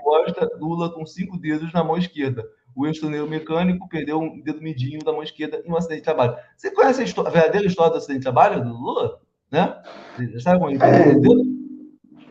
[0.03, 2.43] mostra Lula com cinco dedos na mão esquerda.
[2.77, 6.35] O ex-torneiro mecânico perdeu um dedo midinho da mão esquerda em um acidente de trabalho.
[6.55, 9.19] Você conhece a, história, a verdadeira história do acidente de trabalho do Lula?
[9.51, 9.75] Né?
[10.15, 11.31] Você sabe como ele perdeu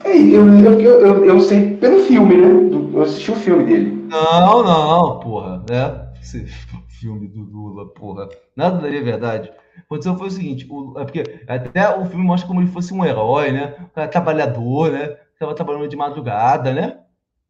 [0.04, 0.08] é?
[0.08, 2.46] É, eu, eu, eu, eu, sei pelo filme, né?
[2.94, 4.06] Eu assisti o filme dele.
[4.08, 5.64] Não, não, porra.
[5.68, 6.12] Né?
[6.22, 6.46] Esse
[7.00, 8.28] filme do Lula, porra.
[8.54, 9.50] Nada daria verdade.
[9.80, 13.04] Aconteceu foi o seguinte, o, é porque até o filme mostra como ele fosse um
[13.04, 13.74] herói, né?
[13.80, 15.16] Um cara trabalhador, né?
[15.32, 16.98] Estava trabalhando de madrugada, né?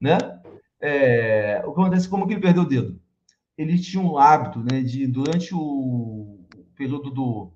[0.00, 0.18] né?
[0.80, 3.00] É, o que acontece como que ele perdeu o dedo?
[3.56, 7.52] Ele tinha um hábito, né, de durante o período do,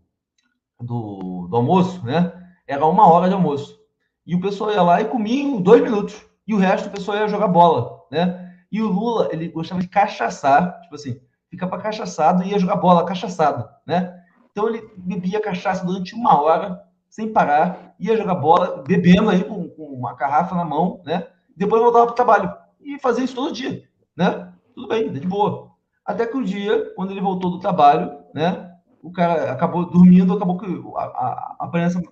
[0.81, 2.33] do, do almoço, né?
[2.67, 3.79] Era uma hora de almoço.
[4.27, 6.25] E o pessoal ia lá e comia em dois minutos.
[6.47, 8.55] E o resto o pessoal ia jogar bola, né?
[8.73, 13.05] E o Lula, ele gostava de cachaçar, tipo assim, ficava cachaçado e ia jogar bola
[13.05, 14.17] cachaçado, né?
[14.51, 19.69] Então ele bebia cachaça durante uma hora, sem parar, ia jogar bola, bebendo aí com,
[19.69, 21.27] com uma garrafa na mão, né?
[21.57, 22.53] Depois voltava para o trabalho.
[22.83, 23.85] E fazia isso todo dia,
[24.17, 24.53] né?
[24.75, 25.71] Tudo bem, de boa.
[26.05, 28.71] Até que um dia, quando ele voltou do trabalho, né?
[29.03, 30.67] O cara acabou dormindo, acabou que
[30.97, 32.03] a, a, a prensa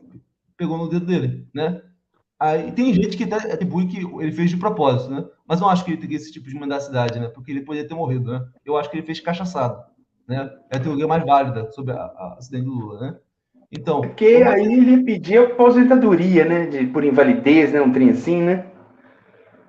[0.56, 1.82] pegou no dedo dele, né?
[2.38, 5.24] Aí tem gente que até atribui que ele fez de propósito, né?
[5.46, 7.28] Mas não acho que ele teria esse tipo de mendacidade, né?
[7.28, 8.46] Porque ele poderia ter morrido, né?
[8.64, 9.82] Eu acho que ele fez cachaçado
[10.28, 10.50] né?
[10.70, 13.16] É a teoria mais válida sobre a, a acidente do Lula, né?
[13.72, 14.02] Então.
[14.02, 16.66] Porque aí ele pedia aposentadoria, né?
[16.66, 17.80] De, por invalidez, né?
[17.80, 18.66] Um trem assim, né?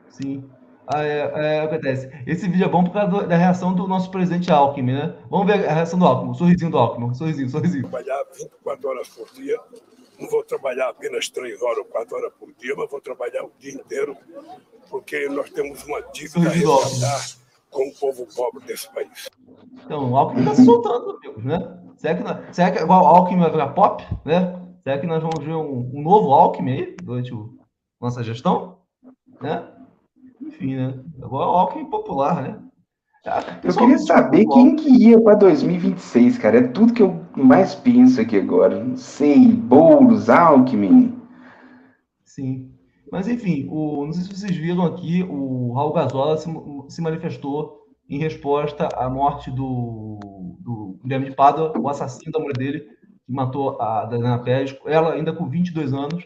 [0.09, 0.43] Sim.
[0.91, 2.09] Ah, é, é, acontece.
[2.25, 5.15] Esse vídeo é bom por causa da reação do nosso presidente Alckmin, né?
[5.29, 7.87] Vamos ver a reação do Alckmin, o sorrisinho do Alckmin, sorrisinho, sorrisinho.
[7.87, 9.59] Trabalhar 24 horas por dia,
[10.19, 13.51] não vou trabalhar apenas 3 horas ou 4 horas por dia, mas vou trabalhar o
[13.59, 14.17] dia inteiro,
[14.89, 19.29] porque nós temos uma dívida a com o povo pobre desse país.
[19.85, 21.79] Então, o Alckmin está se soltando, amigos, né?
[21.97, 24.59] Será que, nós, será que igual o Alckmin vai virar pop, né?
[24.83, 27.59] Será que nós vamos ver um, um novo Alckmin aí durante o,
[28.01, 28.79] nossa gestão?
[29.39, 29.71] Né?
[30.41, 30.99] Enfim, né?
[31.21, 32.59] Agora o Alckmin popular, né?
[33.25, 36.59] Ah, eu queria saber quem que ia para 2026, cara.
[36.59, 38.83] É tudo que eu mais penso aqui agora.
[38.83, 41.19] Não sei, Boulos, Alckmin.
[42.23, 42.71] Sim.
[43.11, 46.49] Mas, enfim, o, não sei se vocês viram aqui, o Raul Gazola se,
[46.89, 50.17] se manifestou em resposta à morte do,
[50.59, 52.79] do Guilherme de Pádua, o assassino da mulher dele,
[53.25, 56.25] que matou a Dana Pérez, ela ainda com 22 anos,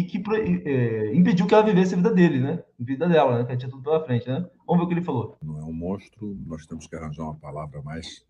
[0.00, 0.22] e que
[0.66, 2.62] é, impediu que ela vivesse a vida dele, né?
[2.80, 3.44] A vida dela, né?
[3.46, 4.46] Que tinha tudo pela frente, né?
[4.66, 5.38] Vamos ver o que ele falou.
[5.42, 8.24] Não é um monstro, nós temos que arranjar uma palavra mais,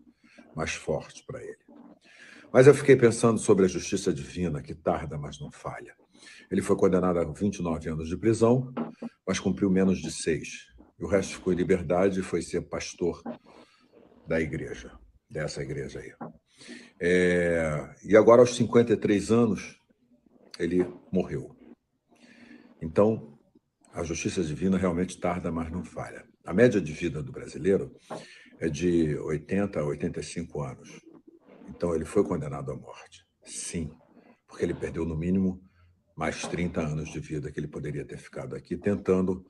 [0.55, 1.57] mais forte para ele.
[2.53, 5.93] Mas eu fiquei pensando sobre a justiça divina, que tarda, mas não falha.
[6.49, 8.73] Ele foi condenado a 29 anos de prisão,
[9.27, 10.67] mas cumpriu menos de seis
[10.99, 13.21] e o resto ficou em liberdade e foi ser pastor
[14.25, 14.91] da igreja,
[15.29, 16.13] dessa igreja aí.
[16.99, 19.79] É, e agora, aos 53 anos,
[20.57, 21.56] ele morreu.
[22.81, 23.37] Então,
[23.93, 26.25] a justiça divina realmente tarda, mas não falha.
[26.45, 27.95] A média de vida do brasileiro
[28.59, 31.01] é de 80 a 85 anos.
[31.69, 33.25] Então, ele foi condenado à morte.
[33.43, 33.91] Sim,
[34.47, 35.61] porque ele perdeu, no mínimo,
[36.15, 39.45] mais 30 anos de vida que ele poderia ter ficado aqui tentando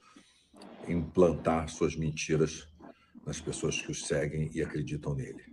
[0.88, 2.68] implantar suas mentiras
[3.26, 5.44] nas pessoas que os seguem e acreditam nele.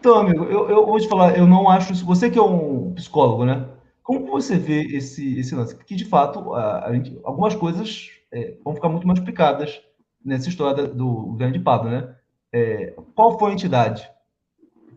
[0.00, 2.04] Então, amigo, eu, eu vou te falar, eu não acho isso.
[2.04, 3.68] Você que é um psicólogo, né?
[4.04, 5.74] Como você vê esse, esse lance?
[5.74, 9.80] Porque, de fato, a, a gente, algumas coisas é, vão ficar muito mais explicadas
[10.22, 12.14] nessa história do Grande Pablo, né?
[12.52, 14.08] É, qual foi a entidade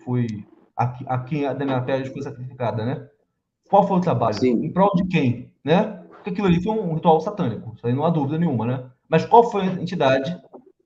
[0.03, 0.27] foi
[0.75, 3.07] a, a quem a Daniela Pérez foi sacrificada, né?
[3.69, 4.39] Qual foi o trabalho?
[4.39, 4.63] Sim.
[4.63, 5.83] Em prol de quem, né?
[6.11, 8.89] Porque aquilo ali foi um ritual satânico, isso aí não há dúvida nenhuma, né?
[9.09, 10.37] Mas qual foi a entidade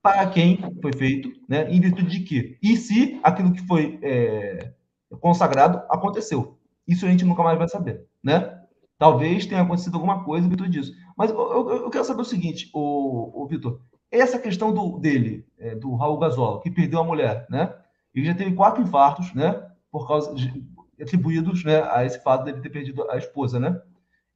[0.02, 1.70] para quem foi feito, né?
[1.72, 2.58] Em virtude de quê?
[2.62, 4.74] E se aquilo que foi é,
[5.20, 6.58] consagrado aconteceu?
[6.88, 8.60] Isso a gente nunca mais vai saber, né?
[8.98, 10.94] Talvez tenha acontecido alguma coisa em virtude disso.
[11.18, 13.82] Mas eu, eu, eu quero saber o seguinte, o, o Vitor,
[14.12, 17.74] essa questão do, dele, é, do Raul Gasol, que perdeu a mulher, né?
[18.14, 19.70] Ele já teve quatro infartos, né?
[19.90, 20.52] Por causa de,
[21.02, 23.82] atribuídos, né, a esse fato dele ter perdido a esposa, né?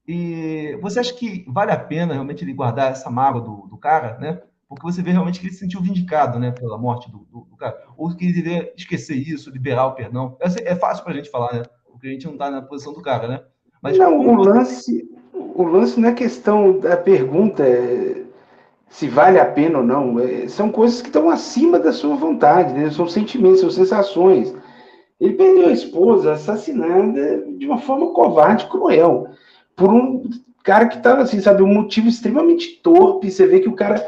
[0.08, 4.18] E você acha que vale a pena realmente ele guardar essa mágoa do, do cara,
[4.20, 4.42] né?
[4.68, 7.56] Porque você vê realmente que ele se sentiu vindicado, né, pela morte do, do, do
[7.56, 7.78] cara.
[7.96, 10.38] Ou que ele deveria esquecer isso, liberar o perdão.
[10.40, 11.64] É, é fácil para a gente falar, né?
[11.86, 13.44] Porque a gente não está na posição do cara, né?
[13.86, 18.24] Mas não, o lance, o lance não é questão da pergunta é
[18.90, 20.20] se vale a pena ou não.
[20.20, 22.90] É, são coisas que estão acima da sua vontade, né?
[22.90, 24.56] São sentimentos, são sensações.
[25.22, 29.28] Ele perdeu a esposa assassinada de uma forma covarde, cruel,
[29.76, 30.28] por um
[30.64, 33.30] cara que estava assim, sabe, um motivo extremamente torpe.
[33.30, 34.04] Você vê que o cara.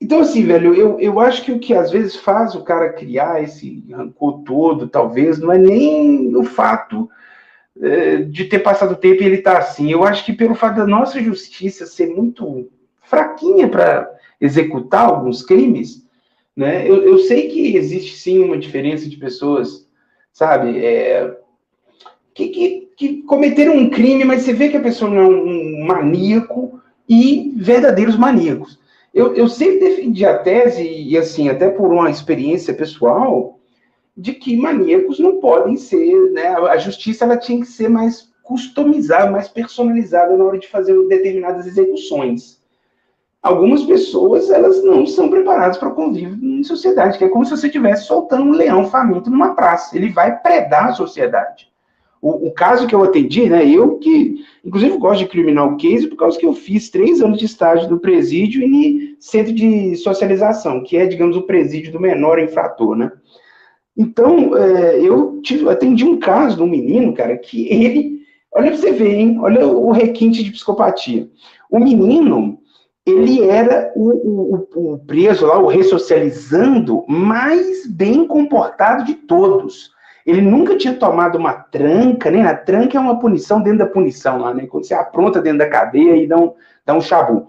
[0.00, 3.42] Então, assim, velho, eu, eu acho que o que às vezes faz o cara criar
[3.42, 7.10] esse rancor todo, talvez, não é nem o fato
[8.28, 9.90] de ter passado tempo e ele tá assim.
[9.90, 12.68] Eu acho que pelo fato da nossa justiça ser muito
[13.02, 16.06] fraquinha para executar alguns crimes,
[16.56, 16.88] né?
[16.88, 19.88] Eu, eu sei que existe sim uma diferença de pessoas
[20.32, 20.84] sabe?
[20.84, 21.36] É,
[22.34, 25.84] que, que, que, cometeram um crime, mas você vê que a pessoa não é um
[25.84, 28.78] maníaco e verdadeiros maníacos.
[29.12, 33.59] Eu, eu sempre defendi a tese, e assim, até por uma experiência pessoal,
[34.16, 36.48] de que maníacos não podem ser, né?
[36.48, 41.66] A justiça ela tinha que ser mais customizada, mais personalizada na hora de fazer determinadas
[41.66, 42.60] execuções
[43.42, 47.66] algumas pessoas elas não são preparadas para convívio em sociedade, que é como se você
[47.66, 49.96] estivesse soltando um leão faminto numa praça.
[49.96, 51.70] Ele vai predar a sociedade.
[52.20, 56.16] O, o, caso que eu atendi, né, eu que, inclusive, gosto de criminal case por
[56.16, 60.98] causa que eu fiz três anos de estágio no presídio e centro de socialização, que
[60.98, 63.10] é, digamos, o presídio do menor infrator, né.
[63.96, 68.20] Então, é, eu tive, atendi um caso de um menino, cara, que ele,
[68.52, 71.28] olha pra você ver, hein, olha o requinte de psicopatia.
[71.70, 72.58] O menino,
[73.06, 79.90] ele era o, o, o, preso lá, o ressocializando, mais bem comportado de todos.
[80.26, 84.38] Ele nunca tinha tomado uma tranca, nem a tranca é uma punição dentro da punição
[84.38, 84.66] lá, né?
[84.66, 86.52] Quando você apronta dentro da cadeia e dá um,
[86.84, 87.48] dá um chabu.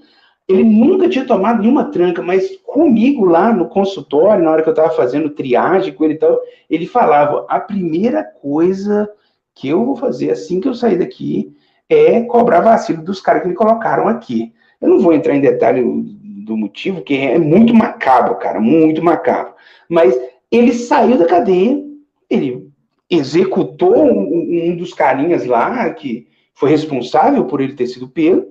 [0.52, 4.74] Ele nunca tinha tomado nenhuma tranca, mas comigo lá no consultório, na hora que eu
[4.74, 6.38] estava fazendo triagem com ele e tal,
[6.70, 9.10] ele falava: a primeira coisa
[9.56, 11.56] que eu vou fazer assim que eu sair daqui
[11.90, 14.54] é cobrar vacilo dos caras que me colocaram aqui.
[14.82, 19.54] Eu não vou entrar em detalhe do motivo, que é muito macabro, cara, muito macabro.
[19.88, 20.20] Mas
[20.52, 21.82] ele saiu da cadeia,
[22.30, 22.70] ele
[23.10, 28.48] executou um, um dos carinhas lá, que foi responsável por ele ter sido pego,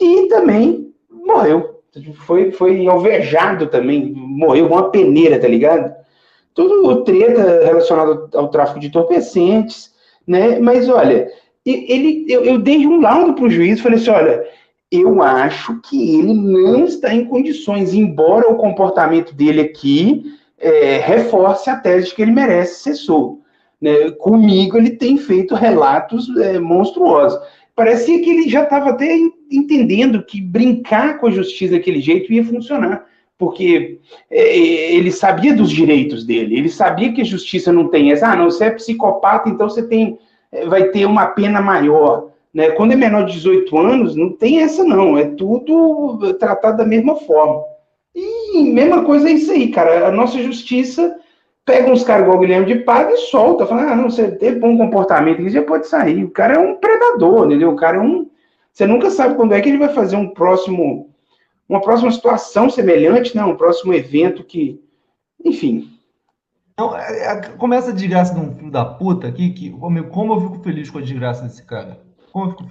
[0.00, 0.93] e também
[1.24, 1.80] morreu.
[2.26, 5.94] Foi, foi alvejado também, morreu uma peneira, tá ligado?
[6.52, 9.92] Tudo treta relacionado ao tráfico de entorpecentes,
[10.26, 10.58] né?
[10.58, 11.28] Mas olha,
[11.64, 14.44] ele, eu, eu dei um laudo para o juiz, falei assim, olha,
[14.90, 20.24] eu acho que ele não está em condições, embora o comportamento dele aqui
[20.58, 23.40] é, reforce a tese de que ele merece ser solto.
[23.80, 24.10] Né?
[24.12, 27.38] Comigo, ele tem feito relatos é, monstruosos.
[27.74, 29.18] Parecia que ele já estava até
[29.50, 33.04] entendendo que brincar com a justiça daquele jeito ia funcionar,
[33.38, 33.98] porque
[34.30, 38.36] é, ele sabia dos direitos dele, ele sabia que a justiça não tem essa, ah,
[38.36, 40.18] não, você é psicopata, então você tem,
[40.52, 42.30] é, vai ter uma pena maior.
[42.52, 42.70] Né?
[42.70, 47.16] Quando é menor de 18 anos, não tem essa não, é tudo tratado da mesma
[47.16, 47.62] forma.
[48.14, 50.06] E mesma coisa é isso aí, cara.
[50.06, 51.16] A nossa justiça
[51.64, 54.58] pega uns caras igual o Guilherme de Pado e solta, fala, ah, não, você tem
[54.58, 56.22] bom comportamento, já pode sair.
[56.22, 57.70] O cara é um predador, entendeu?
[57.70, 58.28] O cara é um.
[58.74, 61.14] Você nunca sabe quando é que ele vai fazer um próximo,
[61.68, 63.44] uma próxima situação semelhante, né?
[63.44, 64.82] Um próximo evento que.
[65.44, 65.92] Enfim.
[66.72, 70.40] Então, é, é, começa a desgraça de um filho da puta aqui, que como eu
[70.40, 72.02] fico feliz com a desgraça desse cara.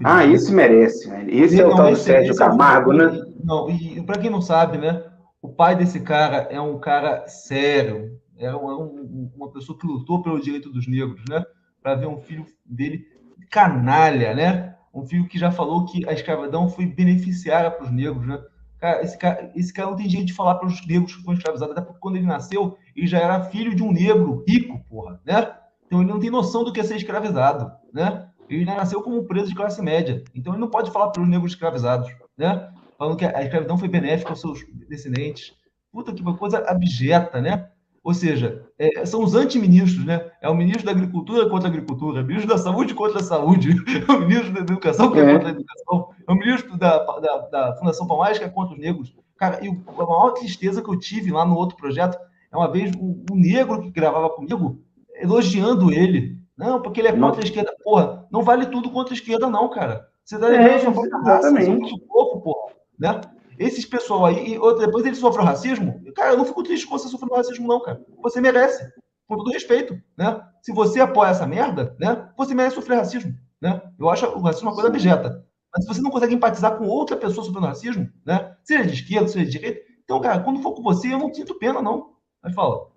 [0.03, 1.33] Ah, esse merece, velho.
[1.33, 3.25] Esse é o tal do Sérgio Camargo, é né?
[3.41, 5.05] Não, e para quem não sabe, né?
[5.41, 10.41] O pai desse cara é um cara sério, é um, uma pessoa que lutou pelo
[10.41, 11.45] direito dos negros, né?
[11.81, 13.05] Para ver um filho dele
[13.49, 14.72] canalha, né?
[14.93, 18.39] Um filho que já falou que a escravidão foi beneficiária para os negros, né?
[18.79, 21.37] Cara, esse cara, esse cara não tem jeito de falar para os negros que foram
[21.37, 25.21] escravizados, até porque quando ele nasceu, ele já era filho de um negro rico, porra,
[25.25, 25.55] né?
[25.85, 28.29] Então ele não tem noção do que é ser escravizado, né?
[28.49, 31.53] Ele nasceu como preso de classe média, então ele não pode falar para os negros
[31.53, 32.69] escravizados, né?
[32.97, 35.53] Falando que a escravidão foi benéfica aos seus descendentes.
[35.91, 37.69] Puta que coisa abjeta, né?
[38.03, 40.29] Ou seja, é, são os antiministros, né?
[40.41, 43.23] É o ministro da Agricultura contra a Agricultura, é o ministro da Saúde contra a
[43.23, 43.69] Saúde,
[44.07, 47.37] é o ministro da Educação que é, contra a Educação, é o ministro da, da,
[47.49, 49.15] da Fundação Palmares que é contra os negros.
[49.37, 52.17] Cara, e a maior tristeza que eu tive lá no outro projeto
[52.51, 54.81] é uma vez o, o negro que gravava comigo
[55.15, 56.37] elogiando ele.
[56.57, 57.73] Não, porque ele é contra a esquerda.
[57.83, 60.07] Porra, não vale tudo contra a esquerda, não, cara.
[60.23, 62.73] Você tá é, raça, seu corpo, porra.
[62.99, 63.21] Né?
[63.59, 67.07] Esses pessoal aí, e depois ele sofre racismo, cara, eu não fico triste com você
[67.07, 68.01] sofrendo racismo, não, cara.
[68.21, 68.91] Você merece,
[69.27, 70.41] com todo respeito, né?
[70.61, 73.81] Se você apoia essa merda, né, você merece sofrer racismo, né?
[73.99, 75.45] Eu acho o racismo uma coisa abjeta.
[75.73, 79.27] Mas se você não consegue empatizar com outra pessoa sofrendo racismo, né, seja de esquerda,
[79.27, 82.13] seja de direita, então, cara, quando for com você, eu não sinto pena, não.
[82.43, 82.87] Mas fala.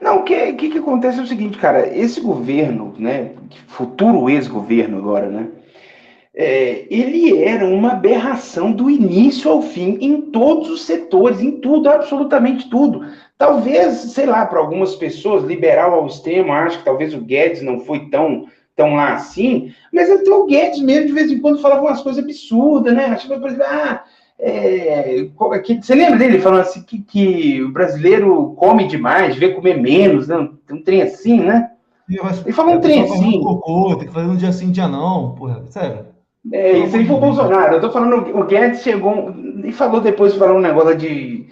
[0.00, 3.34] Não, o que, que, que acontece é o seguinte, cara, esse governo, né,
[3.68, 5.50] futuro ex-governo agora, né,
[6.34, 11.90] é, ele era uma aberração do início ao fim, em todos os setores, em tudo,
[11.90, 13.04] absolutamente tudo.
[13.36, 17.80] Talvez, sei lá, para algumas pessoas, liberal ao extremo, acho que talvez o Guedes não
[17.80, 21.82] foi tão, tão lá assim, mas até o Guedes mesmo, de vez em quando, falava
[21.82, 23.14] umas coisas absurdas, né?
[23.26, 24.02] Por exemplo, ah,
[24.38, 25.28] é,
[25.62, 30.28] que, você lembra dele falando assim que, que, o brasileiro come demais, devia comer menos,
[30.28, 30.48] né?
[30.70, 31.70] um trem assim, né?
[32.08, 33.40] Ele falou um trem assim.
[33.40, 36.11] Cocô, tem que fazer um dia sim, dia não, porra, sério.
[36.50, 37.74] É, isso aí foi o Bolsonaro.
[37.74, 41.46] Eu tô falando, o Guedes chegou e falou depois, falou um negócio de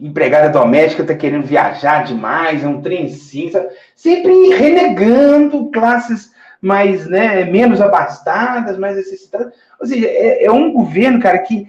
[0.00, 3.68] empregada doméstica tá querendo viajar demais, é um trem sim, sabe?
[3.94, 9.52] sempre renegando classes mais, né, menos abastadas, mais necessitadas.
[9.80, 11.68] Ou seja, é, é um governo, cara, que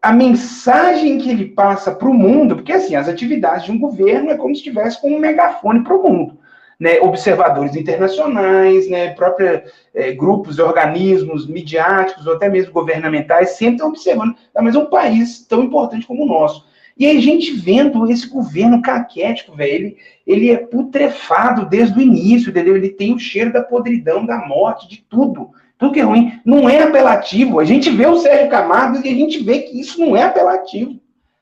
[0.00, 4.30] a mensagem que ele passa para o mundo, porque assim, as atividades de um governo
[4.30, 6.37] é como se estivesse com um megafone para o mundo
[6.78, 9.64] né, observadores internacionais, né, própria,
[9.94, 14.86] é, grupos organismos midiáticos ou até mesmo governamentais sempre estão observando, tá, mas é um
[14.86, 16.66] país tão importante como o nosso.
[16.96, 22.02] E aí a gente vendo esse governo caquético, velho, ele, ele é putrefado desde o
[22.02, 22.76] início, entendeu?
[22.76, 25.50] Ele tem o cheiro da podridão, da morte, de tudo.
[25.78, 26.40] Tudo que é ruim.
[26.44, 27.60] Não é apelativo.
[27.60, 30.98] A gente vê o Sérgio Camargo e a gente vê que isso não é apelativo.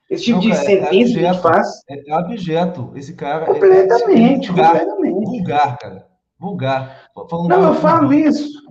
[0.09, 1.83] Esse tipo não, de cara, é sentença é abjeto, que a gente faz.
[1.89, 2.93] É abjeto.
[2.95, 3.47] Esse cara.
[3.47, 5.25] Completamente, é, vulgar, completamente.
[5.27, 6.07] Vulgar, cara.
[6.39, 7.11] Vulgar.
[7.29, 8.63] Falando não, eu falo isso.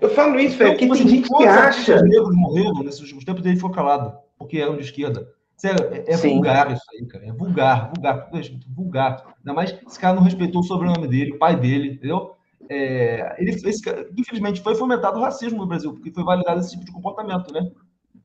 [0.00, 1.96] Eu falo isso, velho, porque tem gente que acha.
[1.96, 5.26] Os negros morreram nesses últimos tempos ele ficou calado, porque eram de esquerda.
[5.56, 7.26] Sério, é, é vulgar isso aí, cara.
[7.26, 8.30] É vulgar, vulgar,
[8.68, 9.34] vulgar.
[9.38, 12.32] Ainda mais esse cara não respeitou o sobrenome dele, o pai dele, entendeu?
[12.68, 13.82] É, ele, esse,
[14.16, 17.70] infelizmente, foi fomentado o racismo no Brasil, porque foi validado esse tipo de comportamento, né?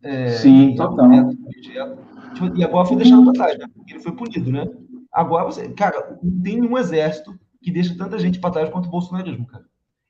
[0.03, 1.09] É, Sim, total.
[2.33, 3.65] Tipo, e agora foi deixado para trás, né?
[3.73, 4.65] Porque ele foi punido, né?
[5.11, 8.91] Agora você, cara, não tem nenhum exército que deixa tanta gente para trás quanto o
[8.91, 9.65] bolsonarismo, cara.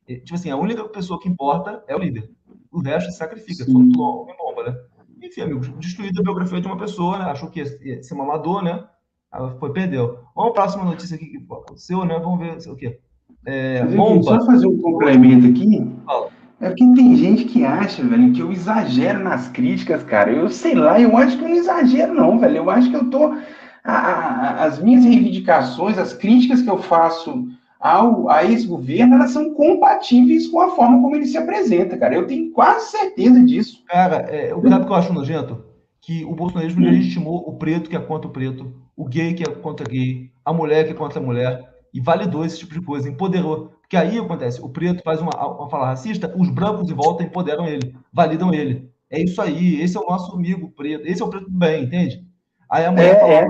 [0.05, 2.29] Tipo assim, a única pessoa que importa é o líder.
[2.71, 4.77] O resto se sacrifica, só homem bomba, né?
[5.21, 7.25] Enfim, amigos, destruída a biografia de uma pessoa, né?
[7.25, 8.87] Achou que ia ser mamador, né?
[9.31, 10.19] Ela foi, perdeu.
[10.35, 12.19] Vamos a próxima notícia aqui que aconteceu, né?
[12.19, 12.99] Vamos ver o quê.
[13.45, 14.23] É, bomba.
[14.23, 15.85] Só fazer um complemento aqui.
[16.05, 16.29] Fala.
[16.61, 20.31] É porque tem gente que acha, velho, que eu exagero nas críticas, cara.
[20.31, 22.57] Eu sei lá, eu acho que eu não exagero, não, velho.
[22.57, 23.33] Eu acho que eu tô.
[23.81, 27.47] A, a, as minhas reivindicações, as críticas que eu faço
[27.79, 32.13] ao, a esse governo, elas são compatíveis com a forma como ele se apresenta, cara.
[32.13, 33.81] Eu tenho quase certeza disso.
[33.87, 35.63] Cara, é, o que eu acho nojento?
[36.01, 36.89] Que o bolsonarismo hum.
[36.89, 40.51] legitimou o preto que é contra o preto, o gay que é contra gay, a
[40.51, 43.73] mulher que é contra a mulher, e validou esse tipo de coisa, empoderou.
[43.81, 47.65] Porque aí acontece, o preto faz uma, uma fala racista, os brancos de volta empoderam
[47.65, 48.89] ele, validam ele.
[49.09, 51.85] É isso aí, esse é o nosso amigo preto, esse é o preto do bem,
[51.85, 52.23] entende?
[52.69, 53.47] Aí a mulher, é, fala, é.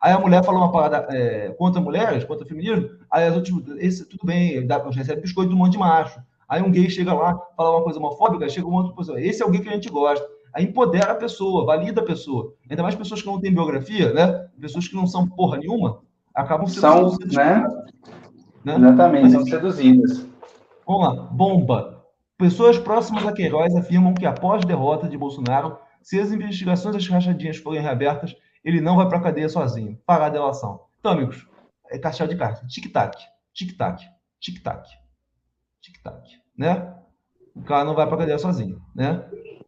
[0.00, 4.08] Aí a mulher falou uma parada é, contra mulheres, contra feminismo, aí as outras, esse,
[4.08, 6.20] tudo bem, dá, recebe biscoito de um monte de macho.
[6.48, 9.44] Aí um gay chega lá, fala uma coisa homofóbica, chega um outro pessoa, esse é
[9.44, 10.24] alguém que a gente gosta.
[10.54, 12.54] Aí empodera a pessoa, valida a pessoa.
[12.70, 14.46] Ainda mais pessoas que não têm biografia, né?
[14.60, 16.00] Pessoas que não são porra nenhuma,
[16.34, 17.66] acabam sendo são, né?
[18.64, 18.76] Né?
[18.76, 20.26] Exatamente, são seduzidas.
[20.86, 22.04] Vamos lá, bomba.
[22.36, 27.08] Pessoas próximas a Queiroz afirmam que após a derrota de Bolsonaro, se as investigações das
[27.08, 29.98] rachadinhas forem reabertas, ele não vai para a cadeia sozinho.
[30.04, 30.80] Parar a delação.
[30.98, 31.46] Então, amigos,
[31.90, 32.66] é caixa de carta.
[32.66, 33.16] Tic-tac,
[33.52, 34.02] tic-tac,
[34.40, 34.88] tic-tac,
[35.80, 36.94] tic-tac, né?
[37.54, 39.24] O cara não vai para a cadeia sozinho, né?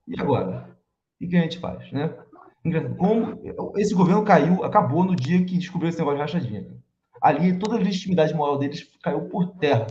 [0.08, 0.76] E agora?
[1.20, 2.12] O que a gente faz, né?
[2.96, 3.40] Como
[3.76, 6.66] esse governo caiu, acabou no dia que descobriu esse negócio de rachadinha
[7.20, 9.86] ali toda a legitimidade moral deles caiu por terra.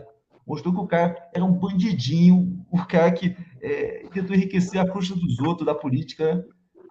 [0.47, 5.15] Mostrou que o cara era um bandidinho, o cara que é, tentou enriquecer a custa
[5.15, 6.36] dos outros, da política.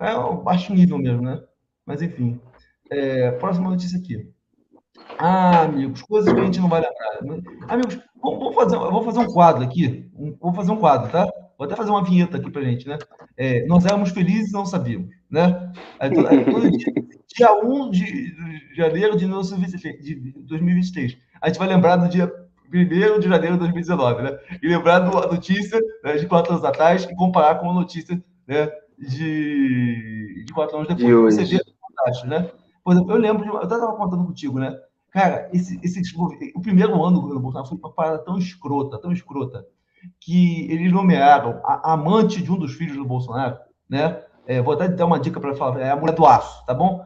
[0.00, 0.12] Né?
[0.12, 1.40] É um baixo nível mesmo, né?
[1.86, 2.40] Mas, enfim.
[2.90, 4.28] É, próxima notícia aqui.
[5.18, 7.42] Ah, amigos, coisas que a gente não vai lembrar.
[7.68, 10.10] Amigos, vamos fazer, vou fazer um quadro aqui.
[10.14, 11.28] Um, vou fazer um quadro, tá?
[11.64, 12.98] Vou até fazer uma vinheta aqui pra gente, né?
[13.36, 15.72] É, nós éramos felizes e não sabíamos, né?
[15.98, 16.22] Aí, dia,
[17.34, 18.36] dia 1 de
[18.76, 21.16] janeiro de 2023.
[21.40, 22.30] A gente vai lembrar do dia
[22.72, 24.38] 1 de janeiro de 2019, né?
[24.62, 28.70] E lembrar da notícia né, de quatro anos atrás e comparar com a notícia né,
[28.98, 31.38] de, de quatro anos depois.
[31.38, 32.50] De Você vê fantástico, né?
[32.84, 34.78] Por exemplo, eu lembro, de, eu estava contando contigo, né?
[35.10, 36.02] Cara, esse, esse,
[36.54, 39.64] o primeiro ano do Bolsonaro foi uma parada tão escrota, tão escrota,
[40.20, 44.22] que eles nomearam a amante de um dos filhos do Bolsonaro, né?
[44.46, 47.04] É, vou até dar uma dica para falar, é a mulher do aço, tá bom?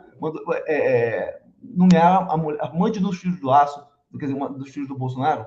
[0.66, 3.80] É, é, nomearam a, mulher, a amante dos filhos do aço,
[4.18, 5.46] quer dizer, uma, dos filhos do Bolsonaro,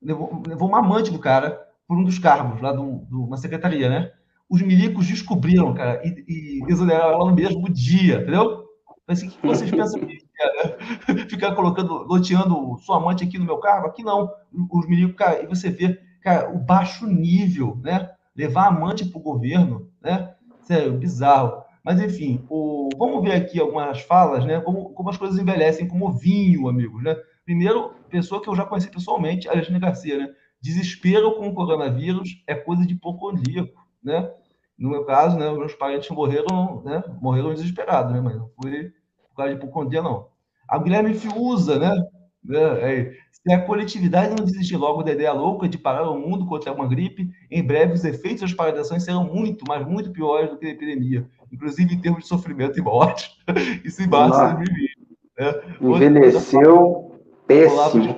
[0.00, 4.12] levou, levou uma amante do cara por um dos cargos lá de uma secretaria, né?
[4.48, 8.64] Os milicos descobriram, cara, e, e exoneraram ela no mesmo dia, entendeu?
[9.08, 10.68] Assim, o que vocês pensam que é,
[11.14, 11.26] né?
[11.28, 13.86] Ficar colocando, loteando sua amante aqui no meu cargo?
[13.86, 14.32] Aqui não.
[14.70, 18.10] Os milicos, cara, e você vê, cara, o baixo nível, né?
[18.34, 20.34] Levar amante para o governo, né?
[20.62, 21.62] Sério, bizarro.
[21.84, 22.88] Mas, enfim, o...
[22.98, 24.60] vamos ver aqui algumas falas, né?
[24.60, 27.14] Como, como as coisas envelhecem como vinho, amigos, né?
[27.44, 30.28] Primeiro, pessoa que eu já conheci pessoalmente, Alexandre Garcia, né?
[30.60, 34.28] Desespero com o coronavírus é coisa de poucondíaco, né?
[34.76, 35.48] No meu caso, né?
[35.52, 37.04] Meus parentes morreram, né?
[37.22, 38.20] Morreram desesperados, né?
[38.20, 38.90] Mas não foi
[39.28, 40.26] por causa de hipocondria, não.
[40.68, 41.92] A Guilherme Fiuza, né?
[42.50, 43.16] É,
[43.46, 46.88] se a coletividade não desistir logo da ideia louca de parar o mundo contra uma
[46.88, 50.70] gripe, em breve os efeitos das paralisações serão muito, mas muito piores do que a
[50.70, 53.30] epidemia, inclusive em termos de sofrimento e morte.
[53.84, 54.96] Isso em março de 2020.
[55.38, 55.54] Né?
[55.80, 58.16] Envelheceu péssimo.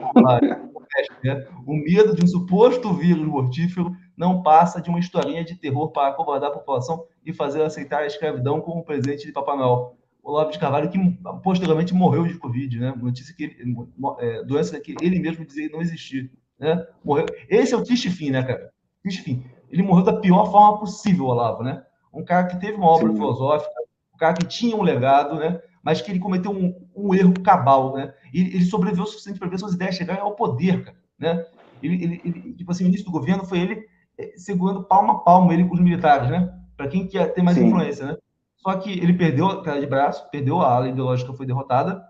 [1.23, 1.47] Né?
[1.67, 6.09] O medo de um suposto vírus mortífero não passa de uma historinha de terror para
[6.09, 9.98] acomodar a população e fazer aceitar a escravidão como presente de Papai Noel.
[10.29, 10.99] Olavo de Carvalho, que
[11.43, 12.95] posteriormente morreu de Covid, né?
[13.01, 13.77] Notícia que ele,
[14.19, 16.87] é, doença que ele mesmo dizia não existir, né?
[17.03, 17.25] Morreu.
[17.49, 18.71] Esse é o triste fim, né, cara?
[19.03, 19.43] Triste fim.
[19.71, 21.83] Ele morreu da pior forma possível, Olavo, né?
[22.13, 23.15] Um cara que teve uma obra Sim.
[23.15, 23.73] filosófica,
[24.15, 25.63] um cara que tinha um legado, né?
[25.83, 28.13] Mas que ele cometeu um, um erro cabal, né?
[28.33, 31.47] E ele sobreviveu o suficiente para ver suas ideias chegarem ao poder, cara, né?
[31.81, 33.87] Ele, ele, ele, tipo assim, o início do governo foi ele
[34.19, 36.53] é, segurando palmo a palmo ele com os militares, né?
[36.77, 37.67] Para quem quer ter mais Sim.
[37.67, 38.17] influência, né?
[38.59, 42.03] Só que ele perdeu a cara de braço, perdeu a ala ideológica, foi derrotada,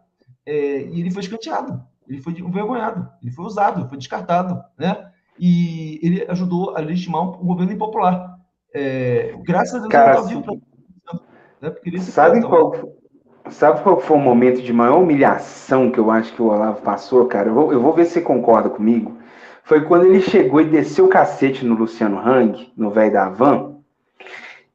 [0.46, 5.11] é, e ele foi escanteado, ele foi envergonhado, ele foi usado, foi descartado, né?
[5.38, 8.38] E ele ajudou a legitimar um, governo impopular.
[8.74, 11.22] É, graças a Deus, Cara, tá
[11.61, 11.70] né?
[11.70, 12.72] Porque ele sabe, qual,
[13.51, 17.26] sabe qual foi o momento de maior humilhação que eu acho que o Olavo passou,
[17.26, 17.51] cara?
[17.51, 19.18] Eu vou, eu vou ver se você concorda comigo.
[19.64, 23.78] Foi quando ele chegou e desceu o cacete no Luciano Hang, no velho da Van,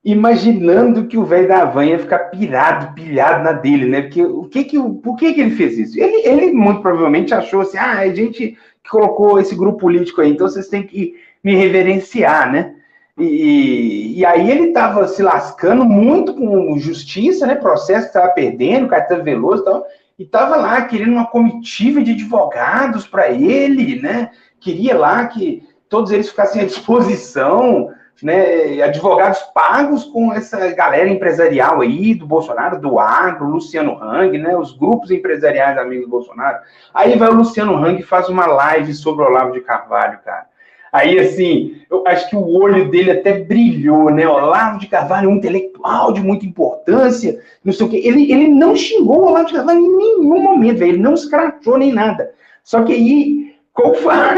[0.04, 4.02] imaginando que o velho da van ia ficar pirado, pilhado na dele, né?
[4.02, 6.00] Porque o que que, por que que ele fez isso?
[6.00, 10.32] Ele, ele muito provavelmente achou assim, ah, a gente que colocou esse grupo político aí,
[10.32, 12.76] então vocês têm que me reverenciar, né?
[13.18, 17.56] E, e aí ele estava se lascando muito com justiça, né?
[17.56, 19.86] Processo que estava perdendo, Caetano Veloso e tal,
[20.20, 24.32] e estava lá querendo uma comitiva de advogados para ele, né?
[24.60, 27.90] Queria lá que todos eles ficassem à disposição,
[28.22, 34.56] né, advogados pagos com essa galera empresarial aí do Bolsonaro, do Agro, Luciano Hang, né,
[34.56, 36.60] os grupos empresariais amigos do Bolsonaro.
[36.94, 40.46] Aí vai o Luciano Hang e faz uma live sobre o Olavo de Carvalho, cara.
[40.94, 44.28] Aí, assim, eu acho que o olho dele até brilhou, né?
[44.28, 48.00] Olavo de Carvalho, um intelectual de muita importância, não sei o quê.
[48.06, 50.92] Ele, ele não xingou o Olavo de Carvalho em nenhum momento, véio.
[50.92, 52.32] ele não escrachou nem nada.
[52.64, 53.43] Só que aí
[53.74, 54.36] qual foi, a,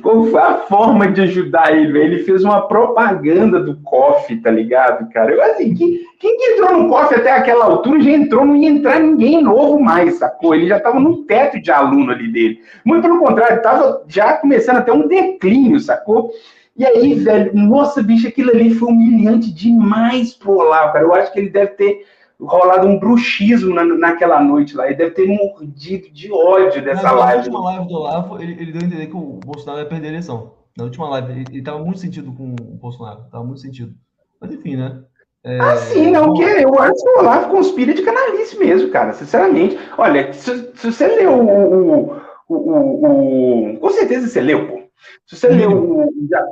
[0.00, 1.98] qual foi a forma de ajudar ele?
[1.98, 5.32] Ele fez uma propaganda do COF, tá ligado, cara?
[5.32, 8.68] Eu assim, quem, quem que entrou no COF até aquela altura já entrou, não ia
[8.68, 10.54] entrar ninguém novo mais, sacou?
[10.54, 12.60] Ele já estava no teto de aluno ali dele.
[12.84, 16.30] Muito pelo contrário, estava já começando até um declínio, sacou?
[16.76, 21.04] E aí, velho, nossa, bicho, aquilo ali foi humilhante demais pro Olavo, cara.
[21.04, 22.04] Eu acho que ele deve ter
[22.40, 24.86] rolado um bruxismo na, naquela noite lá.
[24.86, 27.50] Ele deve ter mordido de ódio dessa live.
[27.50, 30.08] Na última live do Olavo, ele, ele deu a entender que o Bolsonaro ia perder
[30.08, 30.52] a eleição.
[30.76, 33.24] Na última live, ele, estava muito sentido com o Bolsonaro.
[33.30, 33.94] Tava muito sentido.
[34.40, 35.02] Mas enfim, né?
[35.42, 35.60] É...
[35.60, 39.78] Ah, sim, não, que eu acho que o Olavo conspira de canalice mesmo, cara, sinceramente.
[39.96, 44.82] Olha, se, se você leu o, o, o, o, Com certeza você leu, pô.
[45.24, 46.08] Se você leu o,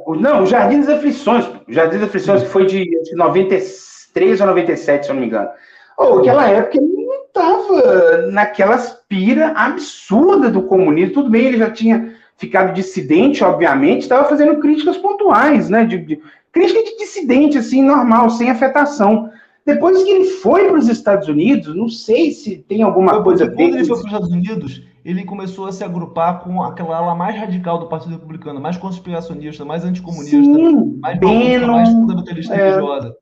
[0.06, 4.40] o, Não, o Jardim das Aflições, o Jardim das Aflições, que foi de, de 93
[4.40, 5.50] ou 97, se eu não me engano.
[5.98, 11.14] Ou aquela época ele não estava naquela aspira absurda do comunismo.
[11.14, 15.84] Tudo bem, ele já tinha ficado dissidente, obviamente, estava fazendo críticas pontuais, né?
[15.84, 16.20] De, de,
[16.52, 19.30] crítica de dissidente, assim, normal, sem afetação.
[19.66, 23.62] Depois que ele foi para os Estados Unidos, não sei se tem alguma coisa porque
[23.62, 27.14] Quando ele foi para os Estados Unidos, ele começou a se agrupar com aquela ala
[27.14, 32.54] mais radical do Partido Republicano, mais conspiracionista, mais anticomunista, Sim, mais maluca, mais Bannon, fundamentalista
[32.54, 32.70] é.
[32.70, 33.16] religiosa.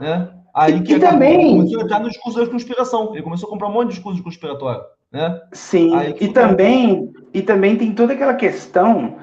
[0.00, 0.28] Né?
[0.56, 3.10] Aí que e acabou- também- começou a entrar no discurso da conspiração.
[3.12, 4.80] Ele começou a comprar um monte de discurso conspiratório.
[5.12, 5.40] Né?
[5.52, 9.16] Sim, Aí que e ficou- também, e também tem toda aquela questão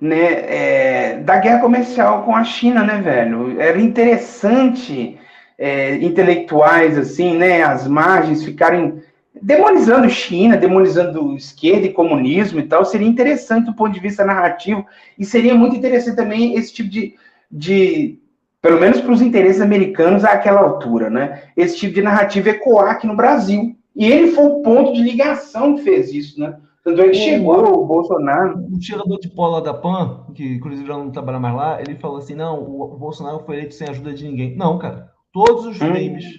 [0.00, 0.16] né,
[0.48, 3.60] é, da guerra comercial com a China, né, velho?
[3.60, 5.18] Era interessante
[5.62, 9.02] é, intelectuais, assim, né, as margens ficarem
[9.42, 14.86] demonizando China, demonizando esquerda e comunismo e tal, seria interessante do ponto de vista narrativo,
[15.18, 17.14] e seria muito interessante também esse tipo de,
[17.50, 18.18] de
[18.62, 23.06] pelo menos para os interesses americanos àquela altura, né, esse tipo de narrativa ecoar aqui
[23.06, 23.76] no Brasil.
[23.96, 26.56] E ele foi o ponto de ligação que fez isso, né?
[26.84, 28.58] Tanto é que chegou o Bolsonaro.
[28.72, 32.16] O tirador de lá da PAN, que inclusive já não trabalha mais lá, ele falou
[32.18, 34.56] assim: não, o Bolsonaro foi eleito sem ajuda de ninguém.
[34.56, 35.10] Não, cara.
[35.32, 35.92] Todos os Hum.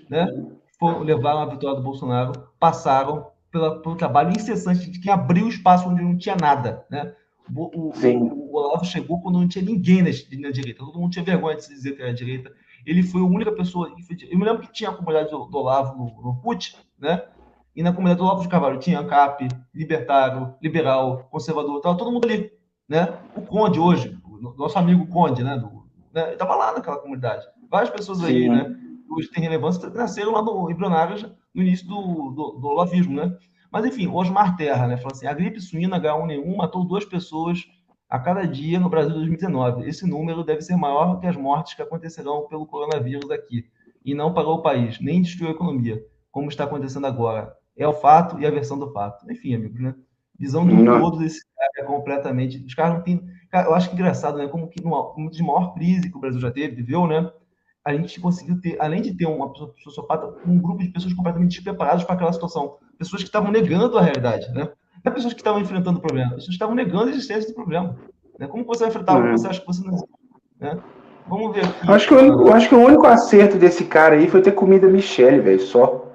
[0.09, 0.27] né,
[0.79, 5.87] foram, levaram a vitória do Bolsonaro, passaram pela, pelo trabalho incessante de quem abriu espaço
[5.87, 7.13] onde não tinha nada, né?
[7.53, 7.93] O, o-
[8.51, 11.63] o Olavo chegou quando não tinha ninguém na, na direita, todo mundo tinha vergonha de
[11.65, 12.51] se dizer que era direita.
[12.85, 13.91] Ele foi a única pessoa.
[14.29, 17.23] Eu me lembro que tinha a comunidade do, do Olavo no, no PUT, né?
[17.75, 22.25] E na comunidade do Olavo de Carvalho tinha ANCAP, libertário, liberal, conservador, tava todo mundo
[22.25, 22.51] ali,
[22.87, 23.17] né?
[23.35, 25.57] O Conde hoje, o nosso amigo Conde, né?
[25.57, 26.29] Do, né?
[26.29, 27.45] Ele tava lá naquela comunidade.
[27.69, 28.49] Várias pessoas aí, Sim.
[28.49, 28.65] né?
[29.05, 31.23] que Hoje tem relevância, nasceram lá no embrionários
[31.53, 33.37] no início do, do, do olavismo, né?
[33.71, 34.97] Mas enfim, Osmar Terra, né?
[34.97, 37.65] Falou assim: a gripe suína H1N1 matou duas pessoas
[38.09, 39.87] a cada dia no Brasil em 2019.
[39.87, 43.65] Esse número deve ser maior que as mortes que acontecerão pelo coronavírus aqui.
[44.03, 47.55] E não parou o país, nem destruiu a economia, como está acontecendo agora.
[47.77, 49.31] É o fato e a versão do fato.
[49.31, 49.95] Enfim, amigos, né?
[50.37, 52.57] Visão do todo desse cara é completamente.
[52.65, 53.23] Os caras não têm.
[53.49, 54.47] Cara, eu acho engraçado, né?
[54.47, 57.31] Como que numa momento de maior crise que o Brasil já teve, viveu, né?
[57.85, 61.51] A gente conseguiu ter, além de ter uma pessoa sociopata, um grupo de pessoas completamente
[61.51, 62.77] despreparadas para aquela situação.
[63.01, 64.69] Pessoas que estavam negando a realidade, né?
[65.03, 67.55] Não é pessoas que estavam enfrentando o problema, pessoas que estavam negando a existência do
[67.55, 67.95] problema.
[68.37, 68.45] Né?
[68.45, 69.37] Como que você vai enfrentar algo que É.
[69.37, 70.07] você acha que você não.
[70.59, 70.77] Né?
[71.27, 71.91] Vamos ver aqui.
[71.91, 74.51] Acho, que o, único- eu acho que o único acerto desse cara aí foi ter
[74.51, 76.11] comido a Michelle, velho, só.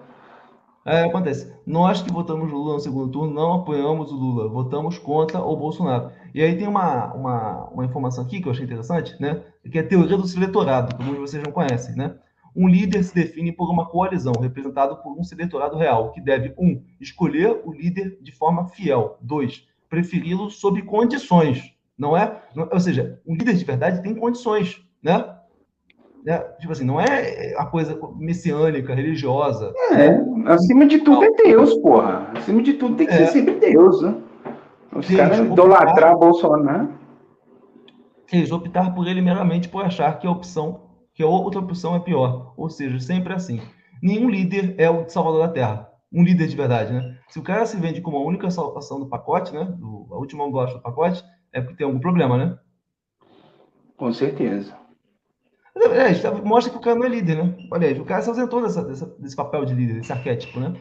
[0.84, 1.52] É, acontece.
[1.66, 6.12] Nós que votamos Lula no segundo turno não apoiamos o Lula, votamos contra o Bolsonaro.
[6.32, 9.42] E aí tem uma, uma, uma informação aqui que eu achei interessante, né?
[9.72, 12.14] Que é a teoria do seletorado, que alguns de vocês não conhecem, né?
[12.56, 16.82] Um líder se define por uma coalizão, representado por um seletorado real, que deve, um,
[16.98, 19.18] escolher o líder de forma fiel.
[19.20, 21.74] Dois, preferi-lo sob condições.
[21.98, 22.40] Não é?
[22.70, 25.34] ou seja, um líder de verdade tem condições, né?
[26.24, 26.38] né?
[26.60, 29.72] Tipo assim, não é a coisa messiânica, religiosa.
[29.92, 32.30] É, acima de tudo é Deus, porra.
[32.36, 33.26] Acima de tudo tem que É.
[33.26, 34.14] ser sempre Deus, né?
[34.94, 36.88] Os caras idolatrar Bolsonaro.
[38.32, 40.80] eles optar por ele meramente por achar que a opção,
[41.16, 42.52] que a outra opção é pior.
[42.58, 43.60] Ou seja, sempre assim.
[44.02, 45.88] Nenhum líder é o salvador da terra.
[46.12, 47.18] Um líder de verdade, né?
[47.28, 49.64] Se o cara se vende como a única salvação do pacote, né?
[49.64, 52.58] Do, a última gosta do pacote, é porque tem algum problema, né?
[53.96, 54.76] Com certeza.
[55.74, 57.56] É, isso mostra que o cara não é líder, né?
[57.72, 60.74] Olha aí, o cara se ausentou dessa, dessa- desse papel de líder, desse arquétipo, né?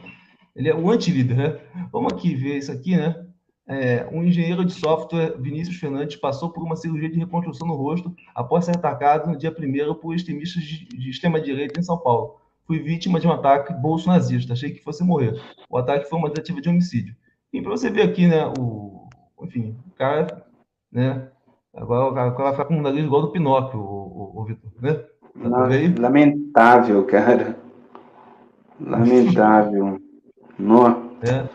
[0.55, 1.59] Ele é o anti-líder, né?
[1.91, 3.24] Vamos aqui ver isso aqui, né?
[3.67, 8.15] É, um engenheiro de software, Vinícius Fernandes, passou por uma cirurgia de reconstrução no rosto
[8.35, 12.39] após ser atacado no dia 1 por extremistas de, de extrema-direita em São Paulo.
[12.67, 15.39] Fui vítima de um ataque bolsonarista, achei que fosse morrer.
[15.69, 17.15] O ataque foi uma tentativa de homicídio.
[17.51, 19.07] E para você ver aqui, né, o,
[19.41, 20.45] enfim, o cara,
[20.91, 21.27] né,
[21.73, 24.71] agora o cara vai ficar com o nariz igual do Pinóquio, o, o, o Vitor,
[24.79, 24.93] né?
[24.93, 25.99] Tá?
[25.99, 27.57] Lamentável, cara.
[28.79, 29.99] Lamentável.
[30.57, 30.89] Nó.
[31.21, 31.49] né?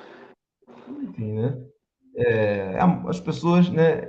[1.03, 1.70] Enfim, né?
[2.21, 4.03] É, a- as pessoas, né?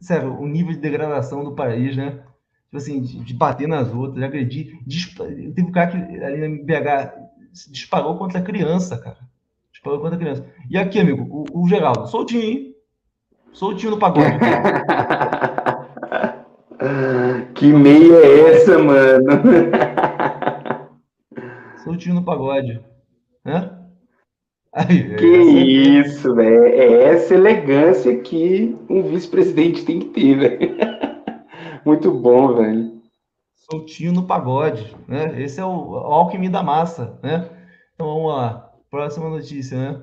[0.00, 2.10] Sério, o nível de degradação do país, né?
[2.64, 4.78] Tipo assim, de, de bater nas outras, de agredir.
[4.86, 7.12] dispa- Teve um cara que ali na BH
[7.52, 9.16] se disparou contra a criança, cara.
[9.72, 10.44] Disparou contra a criança.
[10.70, 12.74] E aqui, amigo, o, o Geraldo, soltinho, hein?
[13.52, 14.36] Soltinho no pagode.
[17.54, 19.24] que meia é essa, mano?
[21.84, 22.80] soltinho no pagode.
[23.44, 23.70] Né?
[24.76, 26.64] Aí, Que essa- isso, velho.
[26.66, 30.76] É essa elegância que um vice-presidente tem que ter, velho.
[31.84, 32.96] Muito bom, velho.
[33.54, 35.42] soltinho no pagode, né?
[35.42, 37.48] Esse é o, alquimia da massa, né?
[37.94, 40.02] Então vamos lá, próxima notícia, né?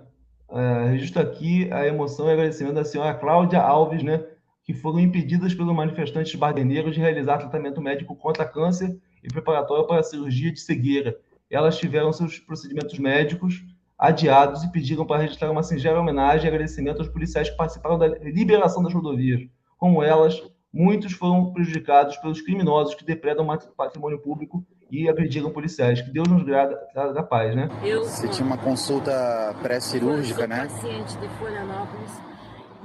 [0.51, 4.21] É, registro aqui a emoção e agradecimento da senhora Cláudia Alves, né?
[4.65, 9.99] Que foram impedidas pelos manifestantes bardeneiros de realizar tratamento médico contra câncer e preparatório para
[9.99, 11.15] a cirurgia de cegueira.
[11.49, 13.63] Elas tiveram seus procedimentos médicos
[14.04, 18.06] adiados e pediram para registrar uma singela homenagem e agradecimento aos policiais que participaram da
[18.08, 19.39] liberação das rodovias.
[19.78, 20.43] Como elas,
[20.74, 23.47] muitos foram prejudicados pelos criminosos que depredam
[23.78, 26.01] patrimônio público e agrediram policiais.
[26.01, 27.70] Que Deus nos grada da paz, né?
[27.82, 30.66] Eu Você tinha uma consulta pré-cirúrgica, né?
[30.66, 32.33] paciente de Florianópolis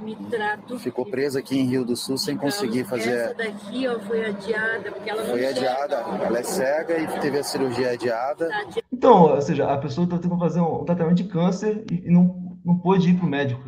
[0.01, 0.79] me trato.
[0.79, 3.11] Ficou presa aqui em Rio do Sul sem conseguir fazer.
[3.11, 5.95] Essa daqui ó, foi adiada, porque ela Foi adiada.
[5.95, 8.49] Ela é cega e teve a cirurgia adiada.
[8.49, 12.57] Tá então, ou seja, a pessoa está tentando fazer um tratamento de câncer e não,
[12.63, 13.63] não pôde ir para o médico,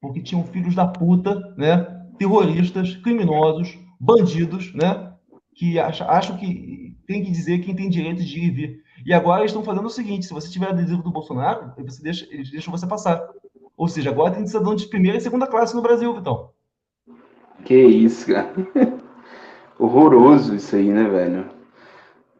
[0.00, 1.86] porque tinham filhos da puta, né?
[2.18, 5.12] Terroristas, criminosos, bandidos, né?
[5.54, 8.82] Que acham, acham que tem que dizer quem tem direito de ir e vir.
[9.04, 12.26] E agora eles estão fazendo o seguinte: se você tiver adesivo do Bolsonaro, você deixa,
[12.30, 13.26] eles deixam você passar.
[13.78, 16.50] Ou seja, agora tem cidadão de primeira e segunda classe no Brasil, Vitão.
[17.64, 18.52] Que isso, cara.
[19.78, 21.46] Horroroso isso aí, né, velho?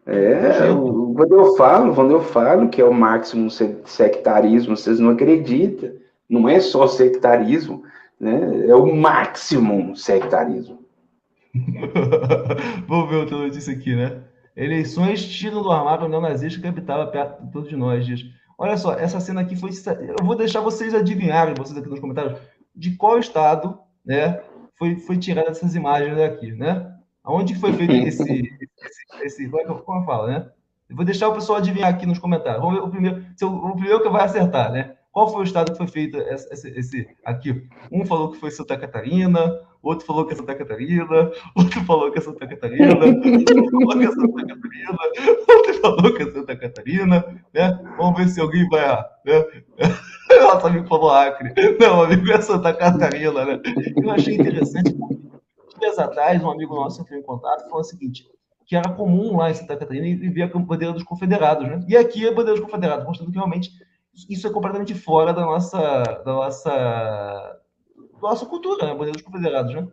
[0.04, 5.10] É, o, quando eu falo, quando eu falo que é o máximo sectarismo, vocês não
[5.10, 5.92] acreditam.
[6.28, 7.84] Não é só sectarismo,
[8.18, 8.66] né?
[8.66, 10.84] É o máximo sectarismo.
[12.88, 14.22] Vamos ver outra notícia aqui, né?
[14.56, 18.04] Eleições tiram do armário neonazista que habitava perto de todos nós.
[18.04, 18.24] Diz.
[18.58, 19.70] Olha só, essa cena aqui foi.
[20.18, 22.40] Eu vou deixar vocês adivinharem, vocês aqui nos comentários,
[22.74, 24.42] de qual estado né,
[24.76, 26.92] foi, foi tirada essas imagens aqui, né?
[27.22, 28.22] Aonde foi feito esse.
[28.22, 30.50] esse, esse como, é como eu falo, né?
[30.90, 32.60] Eu vou deixar o pessoal adivinhar aqui nos comentários.
[32.60, 34.96] Vamos ver o primeiro, o primeiro que vai acertar, né?
[35.18, 37.66] Qual foi o estado que foi feito esse, esse, aqui?
[37.90, 42.20] Um falou que foi Santa Catarina, outro falou que é Santa Catarina, outro falou que
[42.20, 44.98] é Santa Catarina, outro falou que é Santa Catarina,
[45.48, 47.94] outro falou que é Santa Catarina, né?
[47.96, 48.96] Vamos ver se alguém vai.
[49.26, 49.44] Né?
[50.40, 51.52] Nosso amigo falou Acre.
[51.80, 53.60] Não, amigo é Santa Catarina, né?
[54.00, 54.96] Eu achei interessante,
[55.80, 58.24] dias atrás, um amigo nosso entrou em contato e falou o seguinte:
[58.64, 61.84] que era comum lá em Santa Catarina e ver a bandeira dos confederados, né?
[61.88, 63.87] E aqui a bandeira dos confederados, mostrando que realmente
[64.28, 65.78] isso é completamente fora da nossa,
[66.24, 67.60] da nossa,
[68.20, 68.92] nossa cultura, né?
[68.92, 69.86] Bandeira dos confederados, né?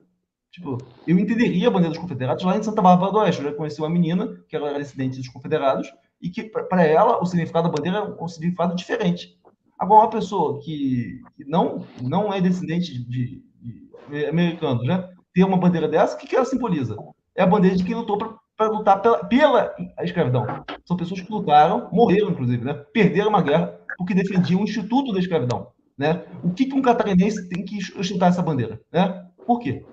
[0.51, 3.41] Tipo, eu entenderia a bandeira dos confederados lá em Santa Bárbara do Oeste.
[3.41, 7.25] Eu já conheci uma menina que era descendente dos confederados e que, para ela, o
[7.25, 9.37] significado da bandeira é um significado diferente.
[9.77, 15.09] Agora, uma pessoa que, que não, não é descendente de, de, de americanos, né?
[15.33, 16.95] Ter uma bandeira dessa, o que, que ela simboliza?
[17.35, 18.17] É a bandeira de quem lutou
[18.55, 20.45] para lutar pela, pela escravidão.
[20.85, 22.73] São pessoas que lutaram, morreram, inclusive, né?
[22.73, 25.67] Perderam uma guerra porque defendia o Instituto da Escravidão.
[25.97, 26.23] Né?
[26.43, 28.79] O que, que um catarinense tem que ostentar essa bandeira?
[28.91, 29.25] Né?
[29.45, 29.83] Por quê?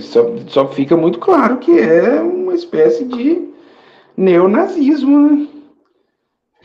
[0.00, 3.48] Só, só fica muito claro que é uma espécie de
[4.16, 5.48] neonazismo, né?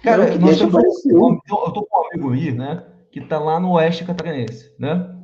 [0.02, 2.84] Cara, eu, nós temos um, eu tô com um amigo aí, né?
[3.12, 5.16] Que tá lá no oeste catarinense, né?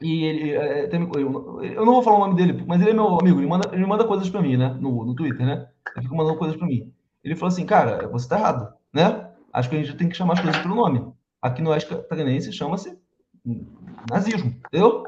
[0.00, 0.50] E ele.
[0.52, 3.40] É, tem, eu, eu, não vou falar o nome dele, mas ele é meu amigo,
[3.40, 4.76] ele manda, ele manda coisas para mim, né?
[4.80, 5.68] No, no Twitter, né?
[5.94, 6.92] Ele fica mandando coisas para mim.
[7.22, 9.28] Ele falou assim, cara, você tá errado né?
[9.52, 11.12] Acho que a gente tem que chamar as coisas pelo nome.
[11.42, 12.96] Aqui no Oeste Catarinense chama-se
[14.08, 15.04] nazismo, entendeu?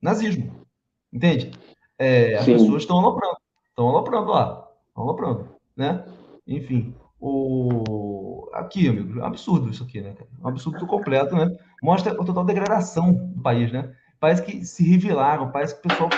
[0.00, 0.66] Nazismo,
[1.12, 1.50] entende?
[1.98, 2.52] É, as Sim.
[2.52, 3.36] pessoas estão aloprando,
[3.68, 6.04] estão aloprando lá, estão aloprando, né?
[6.46, 8.48] Enfim, o...
[8.52, 10.14] aqui, amigo, é um absurdo isso aqui, né?
[10.40, 11.56] Um absurdo completo, né?
[11.82, 13.92] Mostra a total degradação do país, né?
[14.20, 16.10] Parece que se revelaram, parece que o pessoal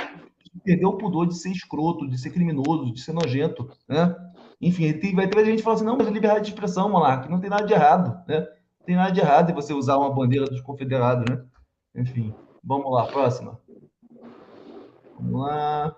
[0.65, 4.15] perdeu o pudor de ser escroto, de ser criminoso, de ser nojento, né?
[4.61, 7.41] Enfim, vai ter gente que fala assim, não, mas é liberdade de expressão, Monark, não
[7.41, 8.41] tem nada de errado, né?
[8.41, 11.43] Não tem nada de errado em você usar uma bandeira dos confederados, né?
[11.95, 13.59] Enfim, vamos lá, próxima.
[15.19, 15.97] Vamos lá.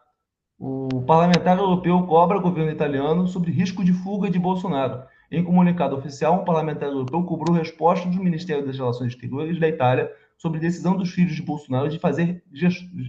[0.58, 5.02] O parlamentar europeu cobra governo italiano sobre risco de fuga de Bolsonaro.
[5.30, 10.10] Em comunicado oficial, um parlamentar europeu cobrou resposta do Ministério das Relações Exteriores da Itália
[10.44, 12.44] sobre a decisão dos filhos de Bolsonaro de fazer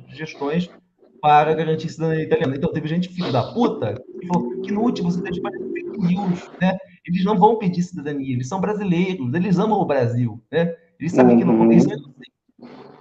[0.07, 0.69] gestões
[1.21, 2.55] para garantir cidadania italiana.
[2.55, 6.49] Então, teve gente filho da puta que falou que inútil você deixa para fake news,
[6.61, 6.77] né?
[7.05, 10.73] Eles não vão pedir cidadania, eles são brasileiros, eles amam o Brasil, né?
[10.97, 11.93] Eles sabem que não vão pedir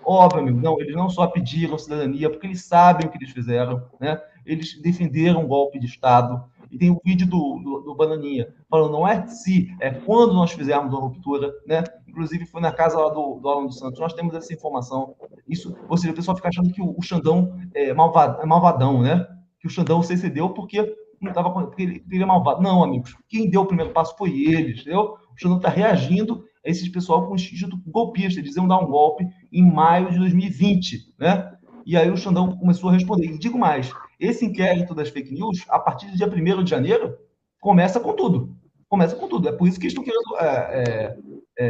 [0.04, 3.86] Óbvio, amigo, não, eles não só pediram cidadania, porque eles sabem o que eles fizeram,
[4.00, 4.20] né?
[4.44, 6.44] Eles defenderam um golpe de Estado.
[6.74, 10.50] E tem o vídeo do, do, do, Bananinha falando, não é se, é quando nós
[10.50, 11.84] fizermos a ruptura, né?
[12.08, 15.14] Inclusive, foi na casa lá do, do Alan dos Santos, nós temos essa informação.
[15.48, 19.00] Isso, ou seja, o pessoal fica achando que o, o Xandão é, malvad, é malvadão,
[19.00, 19.24] né?
[19.60, 22.60] Que o Xandão se cedeu porque não estava porque ele, ele é malvado.
[22.60, 25.14] Não, amigos, quem deu o primeiro passo foi eles, entendeu?
[25.32, 28.40] O Xandão está reagindo a esses pessoal com o Instituto Golpista.
[28.40, 31.52] Eles iam dar um golpe em maio de 2020, né?
[31.86, 33.26] E aí o Xandão começou a responder.
[33.26, 37.16] E digo mais, esse inquérito das fake news, a partir do dia 1 de janeiro,
[37.60, 38.56] começa com tudo.
[38.88, 39.48] Começa com tudo.
[39.48, 41.16] É por isso que eles estão querendo é,
[41.58, 41.66] é,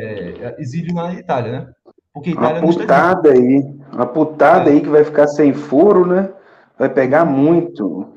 [0.47, 1.73] é, exílio na Itália, né?
[2.13, 6.33] Porque a Itália a putada aí, a putada aí que vai ficar sem furo, né?
[6.79, 8.09] Vai pegar muito.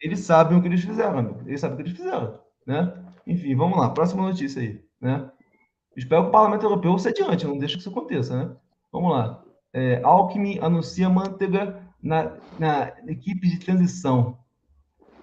[0.00, 1.40] Eles sabem o que eles fizeram, amigo.
[1.46, 2.92] Eles sabem o que eles fizeram, né?
[3.26, 3.90] Enfim, vamos lá.
[3.90, 5.28] Próxima notícia aí, né?
[5.96, 8.54] Espero que o Parlamento Europeu se adiante, não deixe que isso aconteça, né?
[8.92, 9.42] Vamos lá.
[9.72, 14.38] É, Alckmin anuncia manteiga na, na equipe de transição,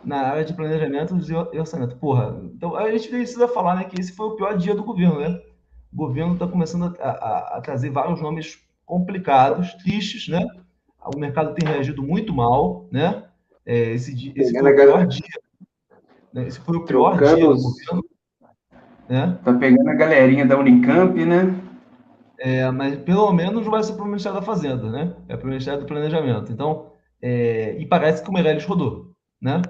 [0.03, 1.17] na área de planejamento
[1.53, 1.95] e orçamento.
[1.95, 5.19] Porra, então a gente precisa falar né, que esse foi o pior dia do governo,
[5.19, 5.41] né?
[5.91, 10.45] O governo está começando a, a, a, trazer vários nomes complicados, tristes, né?
[11.15, 13.23] O mercado tem reagido muito mal, né?
[13.65, 15.41] É, esse, esse foi o pior dia.
[16.33, 16.47] Né?
[16.47, 18.05] Esse foi o pior dia do governo.
[19.07, 19.37] Né?
[19.43, 21.55] Tá pegando a galerinha da Unicamp, né?
[22.45, 25.15] É, mas pelo menos vai ser para o Ministério da Fazenda, né?
[25.29, 26.51] É para o Ministério do Planejamento.
[26.51, 26.91] Então,
[27.21, 29.61] é, e parece que o Meirelles rodou, né?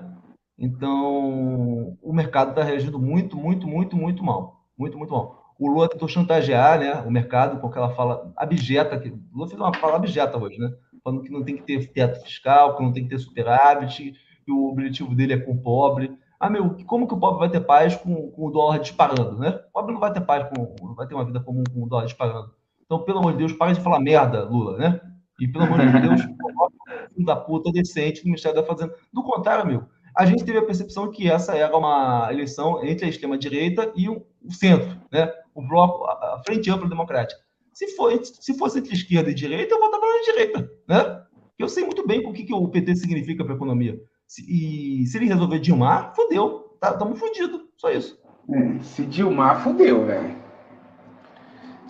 [0.58, 4.66] Então, o mercado está reagindo muito, muito, muito, muito mal.
[4.76, 5.54] Muito, muito mal.
[5.60, 9.00] O Lula tentou chantagear né, o mercado com aquela fala abjeta.
[9.00, 10.74] Que, o Lula fez uma fala abjeta hoje, né?
[11.04, 14.52] Falando que não tem que ter teto fiscal, que não tem que ter superávit, que
[14.52, 16.18] o objetivo dele é com o pobre.
[16.40, 19.60] Ah, meu, como que o pobre vai ter paz com, com o dólar disparando, né?
[19.70, 21.88] O pobre não vai ter paz, com, não vai ter uma vida comum com o
[21.88, 22.63] dólar disparando.
[22.86, 25.02] Então, pelo amor de Deus, para de falar merda, Lula, né?
[25.40, 26.22] E, pelo amor de Deus,
[27.18, 28.94] um da puta decente no Ministério da Fazenda.
[29.12, 33.10] Do contrário, amigo, a gente teve a percepção que essa era uma eleição entre a
[33.10, 35.32] extrema-direita e o, centro, né?
[35.56, 37.42] O bloco, a, Frente Ampla Democrática.
[37.74, 41.24] Se, for, se fosse entre esquerda e direita, eu votava na direita, né?
[41.58, 44.00] Eu sei muito bem o que, que o PT significa para a economia.
[44.28, 46.78] Se, e se ele resolver Dilmar, fodeu.
[46.84, 48.20] Estamos tá, fodidos, só isso.
[48.50, 50.43] É, se Dilmar, fodeu, velho.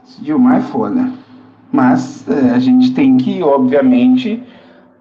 [0.03, 1.11] Se Dilmar é foda.
[1.71, 4.43] Mas é, a gente tem que, obviamente,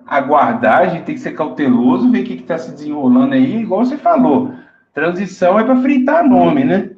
[0.06, 3.84] aguardar, a gente tem que ser cauteloso, ver o que está se desenrolando aí, igual
[3.84, 4.52] você falou.
[4.94, 6.90] Transição é para fritar nome, né?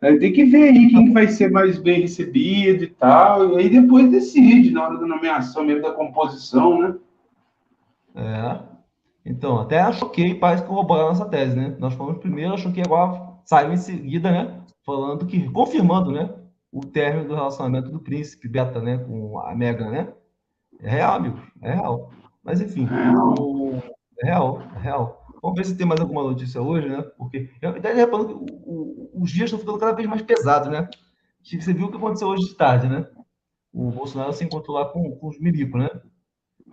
[0.00, 4.10] Tem que ver aí quem vai ser mais bem recebido e tal, e aí depois
[4.10, 6.94] decide, na hora da nomeação mesmo, da composição, né?
[8.14, 8.58] É.
[9.24, 11.74] Então, até a Choquei parece corroborar a nossa tese, né?
[11.78, 14.60] Nós fomos primeiro, a Choquei agora saiu em seguida, né?
[14.84, 16.28] Falando que, confirmando, né?
[16.74, 18.98] O término do relacionamento do príncipe Beta, né?
[18.98, 20.12] Com a Megan, né?
[20.80, 21.38] É real, amigo.
[21.62, 22.10] É real.
[22.42, 22.88] Mas, enfim,
[23.38, 23.80] o...
[24.18, 25.24] é real, é real.
[25.40, 27.00] Vamos ver se tem mais alguma notícia hoje, né?
[27.16, 30.68] Porque eu até reparando que o, o, os dias estão ficando cada vez mais pesados,
[30.68, 30.88] né?
[31.44, 33.06] Você viu o que aconteceu hoje de tarde, né?
[33.72, 35.90] O Bolsonaro se encontrou lá com, com os milicos, né?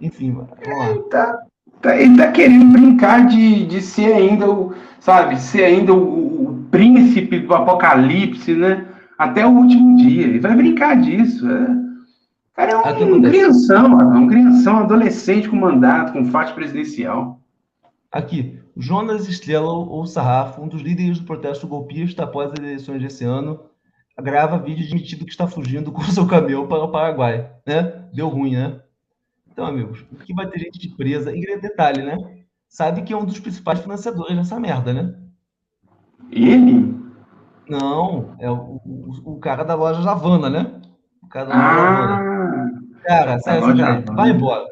[0.01, 0.89] Enfim, vamos lá.
[0.89, 1.45] Ele tá,
[1.79, 6.63] tá, ele tá querendo brincar de, de ser ainda o, sabe, ser ainda o, o
[6.71, 8.90] príncipe do apocalipse, né?
[9.21, 10.23] Até o último dia.
[10.23, 11.47] Ele vai brincar disso.
[11.47, 11.67] É.
[12.55, 17.39] Cara, é um, um crianção, mano, um crianção, um adolescente com mandato, com faixa presidencial.
[18.11, 23.23] Aqui, Jonas Estrela ou Sarrafo, um dos líderes do protesto golpista após as eleições desse
[23.23, 23.59] ano,
[24.19, 28.03] grava vídeo admitido que está fugindo com seu caminhão para o Paraguai, né?
[28.11, 28.81] Deu ruim, né?
[29.51, 31.31] Então, amigos, o que vai ter gente de presa?
[31.31, 32.17] E detalhe, né?
[32.67, 35.13] Sabe que é um dos principais financiadores dessa merda, né?
[36.31, 37.00] Ele?
[37.71, 40.81] Não, é o, o, o cara da loja Javana, né?
[41.23, 42.17] O cara da loja ah.
[42.17, 42.81] Javana.
[43.05, 44.65] Cara, sério, sério, vai embora.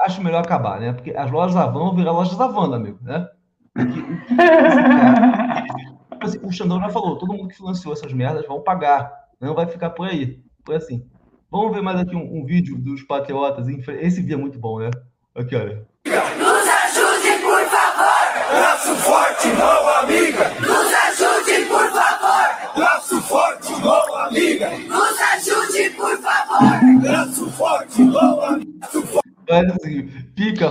[0.00, 0.94] Acho melhor acabar, né?
[0.94, 3.28] Porque as lojas da Van vão virar lojas da Wanda, amigo, né?
[6.12, 9.12] Tipo assim, o Xandão já falou, todo mundo que financiou essas merdas vão pagar.
[9.38, 10.42] Não vai ficar por aí.
[10.64, 11.06] Foi assim.
[11.50, 13.68] Vamos ver mais aqui um, um vídeo dos patriotas.
[13.68, 14.88] Esse vídeo é muito bom, né?
[15.34, 15.86] Aqui, olha.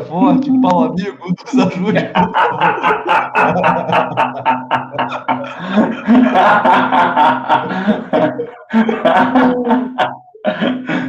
[0.01, 1.97] Forte, pau amigo, nos ajude,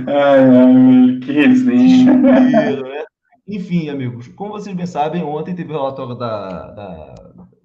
[0.06, 2.14] ai, ai, que resenha.
[2.14, 3.04] né?
[3.48, 7.14] Enfim, amigos, como vocês bem sabem, ontem teve o relatório da, da,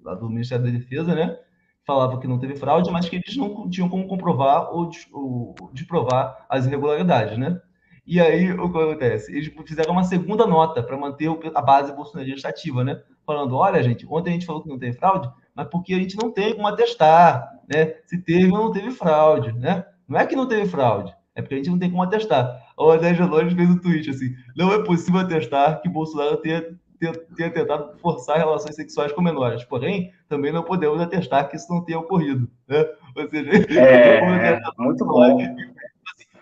[0.04, 1.36] da, do Ministério da Defesa, né?
[1.84, 5.54] Falava que não teve fraude, mas que eles não tinham como comprovar ou, ou
[5.88, 7.60] provar as irregularidades, né?
[8.04, 9.32] E aí, o que acontece?
[9.32, 13.00] Eles fizeram uma segunda nota para manter a base bolsonarista ativa, né?
[13.24, 16.16] Falando, olha, gente, ontem a gente falou que não teve fraude, mas porque a gente
[16.16, 17.94] não tem como atestar, né?
[18.04, 19.84] Se teve ou não teve fraude, né?
[20.08, 22.60] Não é que não teve fraude, é porque a gente não tem como atestar.
[22.76, 27.12] O André Gelores fez um tweet assim, não é possível atestar que Bolsonaro tenha, tenha,
[27.36, 31.84] tenha tentado forçar relações sexuais com menores, porém, também não podemos atestar que isso não
[31.84, 32.84] tenha ocorrido, né?
[33.14, 33.50] Ou seja,
[33.80, 35.38] é, é muito bom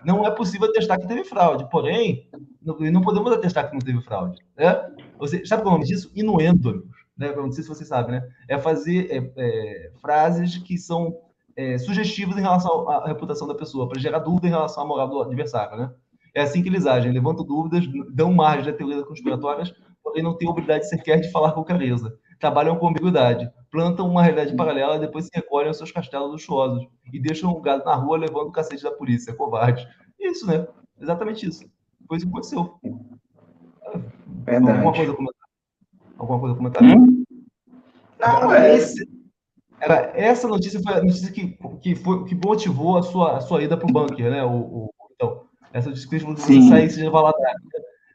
[0.04, 1.68] não é possível atestar que teve fraude.
[1.70, 2.28] Porém,
[2.62, 4.38] não, podemos atestar que não teve fraude.
[4.56, 4.90] Né?
[5.18, 6.10] Você, sabe qual é o nome disso?
[6.14, 6.84] Inuendo,
[7.16, 7.34] né?
[7.34, 8.22] Não sei se você sabe, né?
[8.48, 11.16] É fazer é, é, frases que são
[11.56, 15.08] é, sugestivas em relação à reputação da pessoa, para gerar dúvida em relação à moral
[15.08, 15.90] do adversário, né?
[16.34, 19.72] É assim que eles agem, levantam dúvidas, dão margem a teorias conspiratórias,
[20.02, 22.16] porém não têm a sequer de falar com clareza.
[22.40, 23.48] Trabalham com ambiguidade.
[23.70, 27.60] plantam uma realidade paralela e depois se recolhem aos seus castelos luxuosos e deixam o
[27.60, 29.86] gado na rua levando o cacete da polícia, covarde.
[30.18, 30.66] Isso, né?
[31.00, 31.64] Exatamente isso.
[32.08, 32.74] Foi isso que aconteceu.
[34.44, 34.78] Verdade.
[34.78, 35.48] Alguma coisa a comentar?
[36.18, 36.82] Alguma coisa a comentar?
[36.82, 37.24] Hum?
[38.18, 38.76] Não, é.
[38.76, 39.08] Esse-
[39.80, 43.62] era, essa notícia foi a notícia que, que, foi, que motivou a sua, a sua
[43.62, 44.44] ida para o bunker, né?
[44.44, 47.62] O, o- então, essa notícia que fez você sair e seja Valadares.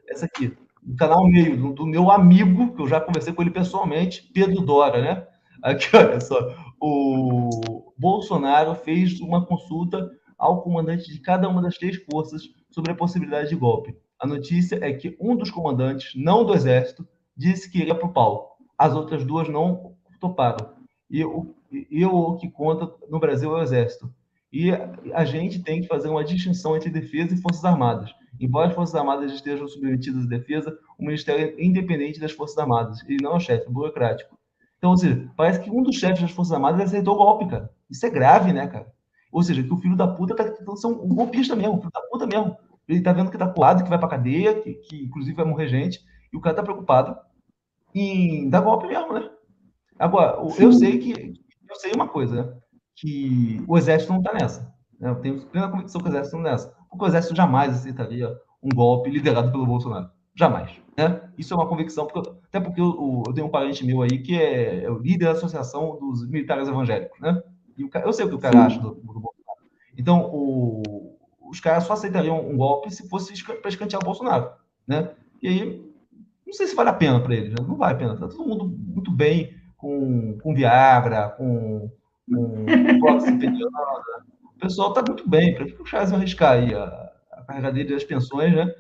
[0.10, 0.56] Essa aqui,
[0.86, 5.02] do canal meio, do, meu amigo, que eu já conversei com ele pessoalmente, Pedro Dora,
[5.02, 5.28] né?
[5.62, 6.56] Aqui, olha só.
[6.80, 12.96] O Bolsonaro fez uma consulta ao comandante de cada uma das três forças sobre a
[12.96, 13.98] possibilidade de golpe.
[14.20, 18.14] A notícia é que um dos comandantes, não do exército, disse que iria para o
[18.14, 18.58] pau.
[18.78, 20.76] As outras duas não toparam.
[21.10, 24.14] E o, e o que conta no Brasil é o exército.
[24.52, 24.72] E
[25.14, 28.12] a gente tem que fazer uma distinção entre defesa e forças armadas.
[28.40, 33.04] Embora as forças armadas estejam submetidas à defesa, o ministério é independente das forças armadas.
[33.08, 34.38] Ele não é o chefe, é burocrático.
[34.78, 37.70] Então, ou seja, parece que um dos chefes das forças armadas aceitou o golpe, cara.
[37.90, 38.88] Isso é grave, né, cara?
[39.32, 42.02] Ou seja, que o filho da puta tá tentando ser um golpista mesmo, filho da
[42.02, 42.56] puta mesmo.
[42.88, 45.68] Ele tá vendo que tá colado, que vai pra cadeia, que, que inclusive vai morrer
[45.68, 46.00] gente,
[46.32, 47.18] e o cara tá preocupado
[47.94, 49.30] em dar golpe mesmo, né?
[49.98, 51.34] Agora, o- eu sei que
[51.70, 52.54] eu sei uma coisa, né?
[52.96, 54.74] Que o exército não tá nessa.
[55.00, 55.10] né?
[55.10, 56.74] Eu tenho plena convicção que o exército não tá nessa.
[56.90, 58.30] Porque o exército jamais aceitaria
[58.64, 60.10] um golpe liderado pelo Bolsonaro.
[60.34, 60.72] Jamais.
[60.98, 61.22] Né?
[61.38, 64.36] Isso é uma convicção, porque, até porque eu, eu tenho um parente meu aí que
[64.40, 67.42] é, é o líder da Associação dos Militares Evangélicos, né?
[67.78, 69.60] E o, eu sei o que o cara acha do, do Bolsonaro.
[69.98, 71.18] Então, o-
[71.50, 74.50] os caras só aceitariam um golpe se fosse para escantear o Bolsonaro,
[74.88, 75.12] né?
[75.42, 75.86] E aí,
[76.46, 77.58] não sei se vale a pena para eles, né?
[77.68, 78.16] não vale a pena.
[78.18, 81.92] Tá todo mundo muito bem com, com Viagra, com,
[84.56, 85.54] O pessoal tá muito bem.
[85.56, 88.74] Para que caras vão arriscar aí a, a carga dele das pensões, né?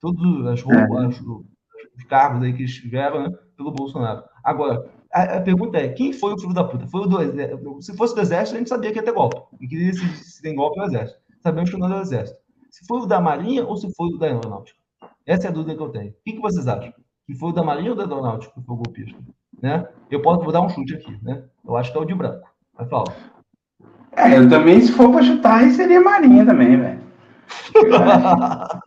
[0.00, 1.44] Todas as roupas, os,
[1.96, 3.38] os cargos aí que eles tiveram, né?
[3.56, 4.22] Pelo Bolsonaro.
[4.44, 6.86] Agora, a, a pergunta é: quem foi o filho da puta?
[6.86, 7.82] Foi o do exército?
[7.82, 9.40] Se fosse do exército, a gente sabia que ia ter golpe.
[9.60, 11.20] E que se, se tem golpe é o exército.
[11.40, 12.38] Sabemos que não é do exército.
[12.70, 14.78] Se foi o da Marinha ou se foi o da Aeronáutica?
[15.26, 16.10] Essa é a dúvida que eu tenho.
[16.10, 16.92] O que, que vocês acham?
[17.26, 19.18] Que foi o da Marinha ou da Aeronáutica que foi o golpista?
[19.60, 19.86] Né?
[20.10, 21.44] Eu posso vou dar um chute aqui, né?
[21.64, 22.48] Eu acho que é o de branco.
[22.74, 23.16] Vai falar.
[24.16, 27.02] É, eu também, se for pra chutar, aí seria Marinha também, velho.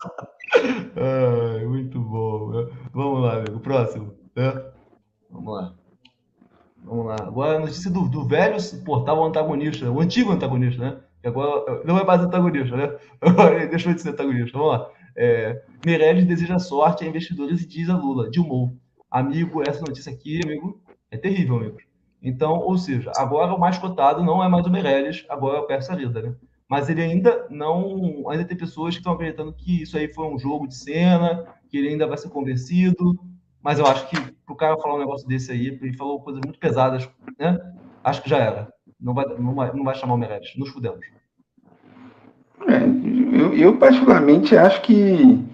[0.96, 2.70] Ai, muito bom.
[2.94, 3.60] Vamos lá, amigo.
[3.60, 4.14] Próximo.
[4.36, 4.54] né?
[5.30, 5.74] Vamos lá.
[6.84, 7.16] Vamos lá.
[7.22, 10.98] Agora a notícia do, do velho portal antagonista, o antigo antagonista, né?
[11.22, 12.96] Que agora não é mais antagonista, né?
[13.20, 14.58] Agora deixou de ser antagonista.
[14.58, 14.90] Vamos lá.
[15.18, 18.74] É, Meirelles deseja sorte a investidores e diz a Lula, Dilmou.
[19.10, 20.80] Amigo, essa notícia aqui, amigo,
[21.10, 21.78] é terrível, amigo.
[22.26, 25.68] Então, ou seja, agora o mais cotado não é mais o Meirelles, agora é o
[25.68, 26.36] Persa Lida, né?
[26.68, 28.28] Mas ele ainda não.
[28.28, 31.78] Ainda tem pessoas que estão acreditando que isso aí foi um jogo de cena, que
[31.78, 33.16] ele ainda vai ser convencido.
[33.62, 36.58] Mas eu acho que pro cara falar um negócio desse aí, ele falou coisas muito
[36.58, 37.08] pesadas,
[37.38, 37.60] né?
[38.04, 38.74] Acho que já era.
[39.00, 40.56] Não vai, não vai, não vai chamar o Meirelles.
[40.58, 41.06] Nos fudemos.
[42.68, 45.46] É, eu, eu particularmente acho que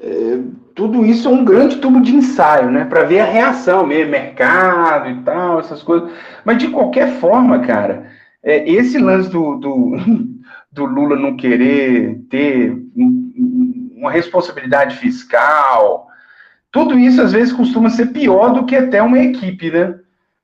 [0.00, 0.38] é,
[0.74, 2.84] tudo isso é um grande tubo de ensaio, né?
[2.84, 6.10] Para ver a reação mesmo, mercado e tal, essas coisas.
[6.44, 8.06] Mas de qualquer forma, cara,
[8.42, 9.96] é, esse lance do, do,
[10.72, 16.08] do Lula não querer ter um- um- uma responsabilidade fiscal,
[16.70, 19.94] tudo isso às vezes costuma ser pior do que até uma equipe, né?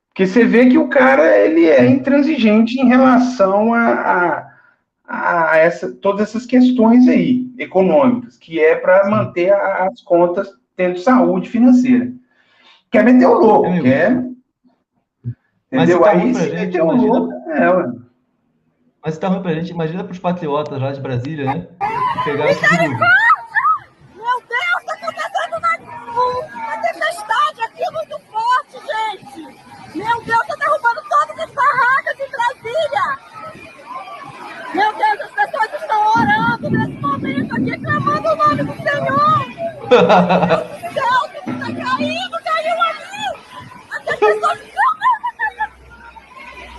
[0.09, 4.50] Porque você vê que o cara ele é intransigente em relação a, a
[5.13, 10.97] a essa, todas essas questões aí, econômicas, que é para manter a- as contas tendo
[10.99, 12.11] saúde financeira.
[12.89, 13.83] Quer meter o louco, Amigo.
[13.83, 14.11] quer.
[15.71, 16.01] Mas Entendeu?
[16.01, 17.91] tá Aí se gente, meter o imagina- louco, é, ué.
[19.03, 21.67] Mas se tá ruim pra gente, imagina pros patriotas lá de Brasília, né?
[22.23, 22.99] Pegar esse dilúvio.
[24.15, 25.77] Meu Deus, tá acontecendo uma,
[26.13, 29.97] uma tempestade aqui muito forte, gente.
[29.97, 33.31] Meu Deus, tá derrubando todas as barracas em Brasília.
[34.73, 36.69] Meu Deus, as pessoas estão orando
[37.27, 39.47] aqui, clamando o nome do Senhor.
[39.89, 40.01] Meu
[40.93, 43.25] Deus, tudo tá caindo, caiu ali.
[44.19, 44.59] Pessoas...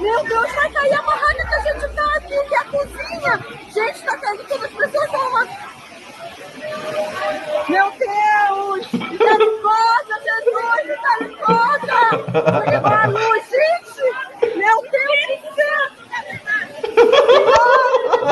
[0.00, 3.38] Meu Deus, vai cair a barraca que a gente tá aqui, que é a cozinha.
[3.72, 5.46] Gente, tá caindo todas as pessoas estão lá.
[7.68, 8.92] Meu Deus!
[8.92, 10.82] Misericórdia, Jesus!
[11.20, 12.00] Misericórdia!
[12.68, 14.02] Leva a luz, gente!
[14.56, 15.82] Meu Deus do céu!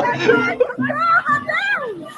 [0.01, 2.11] Senhor, socorra, Deus!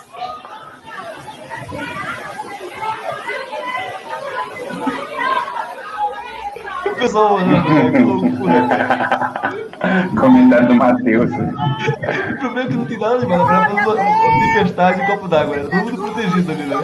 [7.03, 7.91] O pessoal olhando, né?
[7.91, 8.69] que loucura.
[10.17, 11.31] Comentário do Matheus.
[11.31, 13.25] O problema é que não tem nada né?
[13.25, 13.95] Pra uma
[14.53, 15.63] tempestade em copo d'água, né?
[15.63, 16.77] Todo mundo protegido ali, né?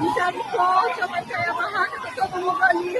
[0.00, 2.96] Misericórdia, vai cair a barraca, tá todo mundo ali.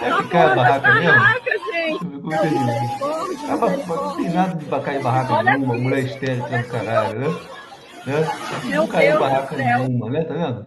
[0.00, 2.22] É que cai a barraca mesmo?
[2.24, 7.53] Misericórdia, Ah, Não tem nada de cair barraca nenhuma, mulher do caralho, né?
[8.06, 8.14] Né?
[8.64, 10.24] Meu Não caiu Deus barraca nenhuma, né?
[10.24, 10.66] Tá vendo?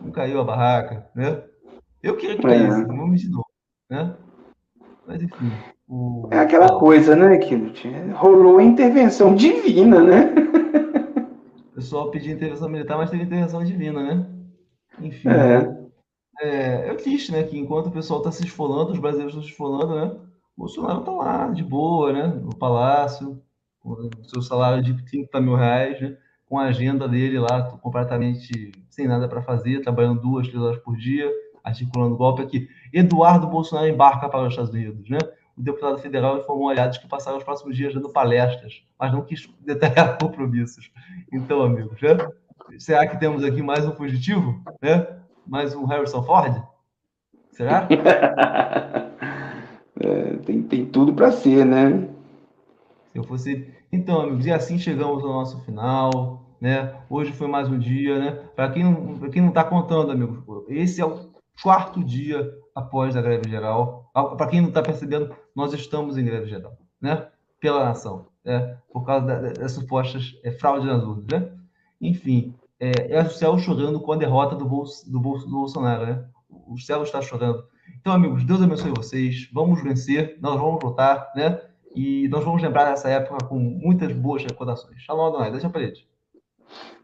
[0.00, 1.42] Não caiu a barraca, né?
[2.02, 2.50] Eu queria que É.
[2.50, 3.46] caísse, não vamos de novo,
[3.90, 4.14] né?
[5.06, 5.52] Mas enfim.
[5.88, 6.28] O...
[6.30, 7.84] É aquela coisa, né, Kilt?
[8.14, 10.34] Rolou a intervenção divina, né?
[11.72, 14.26] O pessoal pediu intervenção militar, mas teve intervenção divina, né?
[15.00, 15.28] Enfim.
[15.28, 15.84] É.
[16.40, 17.42] É, é triste, né?
[17.42, 20.16] Que enquanto o pessoal está se esfolando, os brasileiros estão se esfolando, né?
[20.56, 22.26] O Bolsonaro está lá, de boa, né?
[22.28, 23.42] No palácio,
[23.80, 26.16] com o seu salário de 30 mil reais, né?
[26.54, 30.96] Com a agenda dele lá completamente sem nada para fazer, trabalhando duas, três horas por
[30.96, 31.28] dia,
[31.64, 32.68] articulando golpe aqui.
[32.92, 35.18] Eduardo Bolsonaro embarca para os Estados Unidos, né?
[35.58, 39.50] O deputado federal informou aliados que passaram os próximos dias dando palestras, mas não quis
[39.66, 40.92] detalhar compromissos.
[41.32, 42.16] Então, amigos, né?
[42.78, 45.08] Será que temos aqui mais um fugitivo, né?
[45.44, 46.62] Mais um Harrison Ford?
[47.50, 47.88] Será?
[50.00, 52.08] É, tem, tem tudo para ser, né?
[53.12, 53.73] Se eu fosse.
[53.94, 56.96] Então, amigos, e assim chegamos ao nosso final, né?
[57.08, 58.32] Hoje foi mais um dia, né?
[58.56, 61.30] Para quem não, para quem não está contando, amigos, esse é o
[61.62, 64.10] quarto dia após a greve geral.
[64.12, 67.28] Para quem não está percebendo, nós estamos em greve geral, né?
[67.60, 68.76] Pela nação, né?
[68.92, 71.52] Por causa da- das supostas é, fraude nas urnas, né?
[72.00, 76.04] Enfim, é, é o céu chorando com a derrota do, Bols, do, Bols, do Bolsonaro,
[76.04, 76.24] né?
[76.50, 77.62] O céu está chorando.
[78.00, 79.48] Então, amigos, Deus abençoe vocês.
[79.52, 81.60] Vamos vencer, nós vamos lutar, né?
[81.94, 85.00] E nós vamos lembrar dessa época com muitas boas recordações.
[85.02, 85.50] Shalom, Adonai.
[85.50, 86.06] Deixa a parede.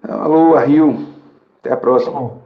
[0.02, 1.06] Alô, Rio.
[1.60, 2.12] Até a próxima.
[2.12, 2.38] Bom.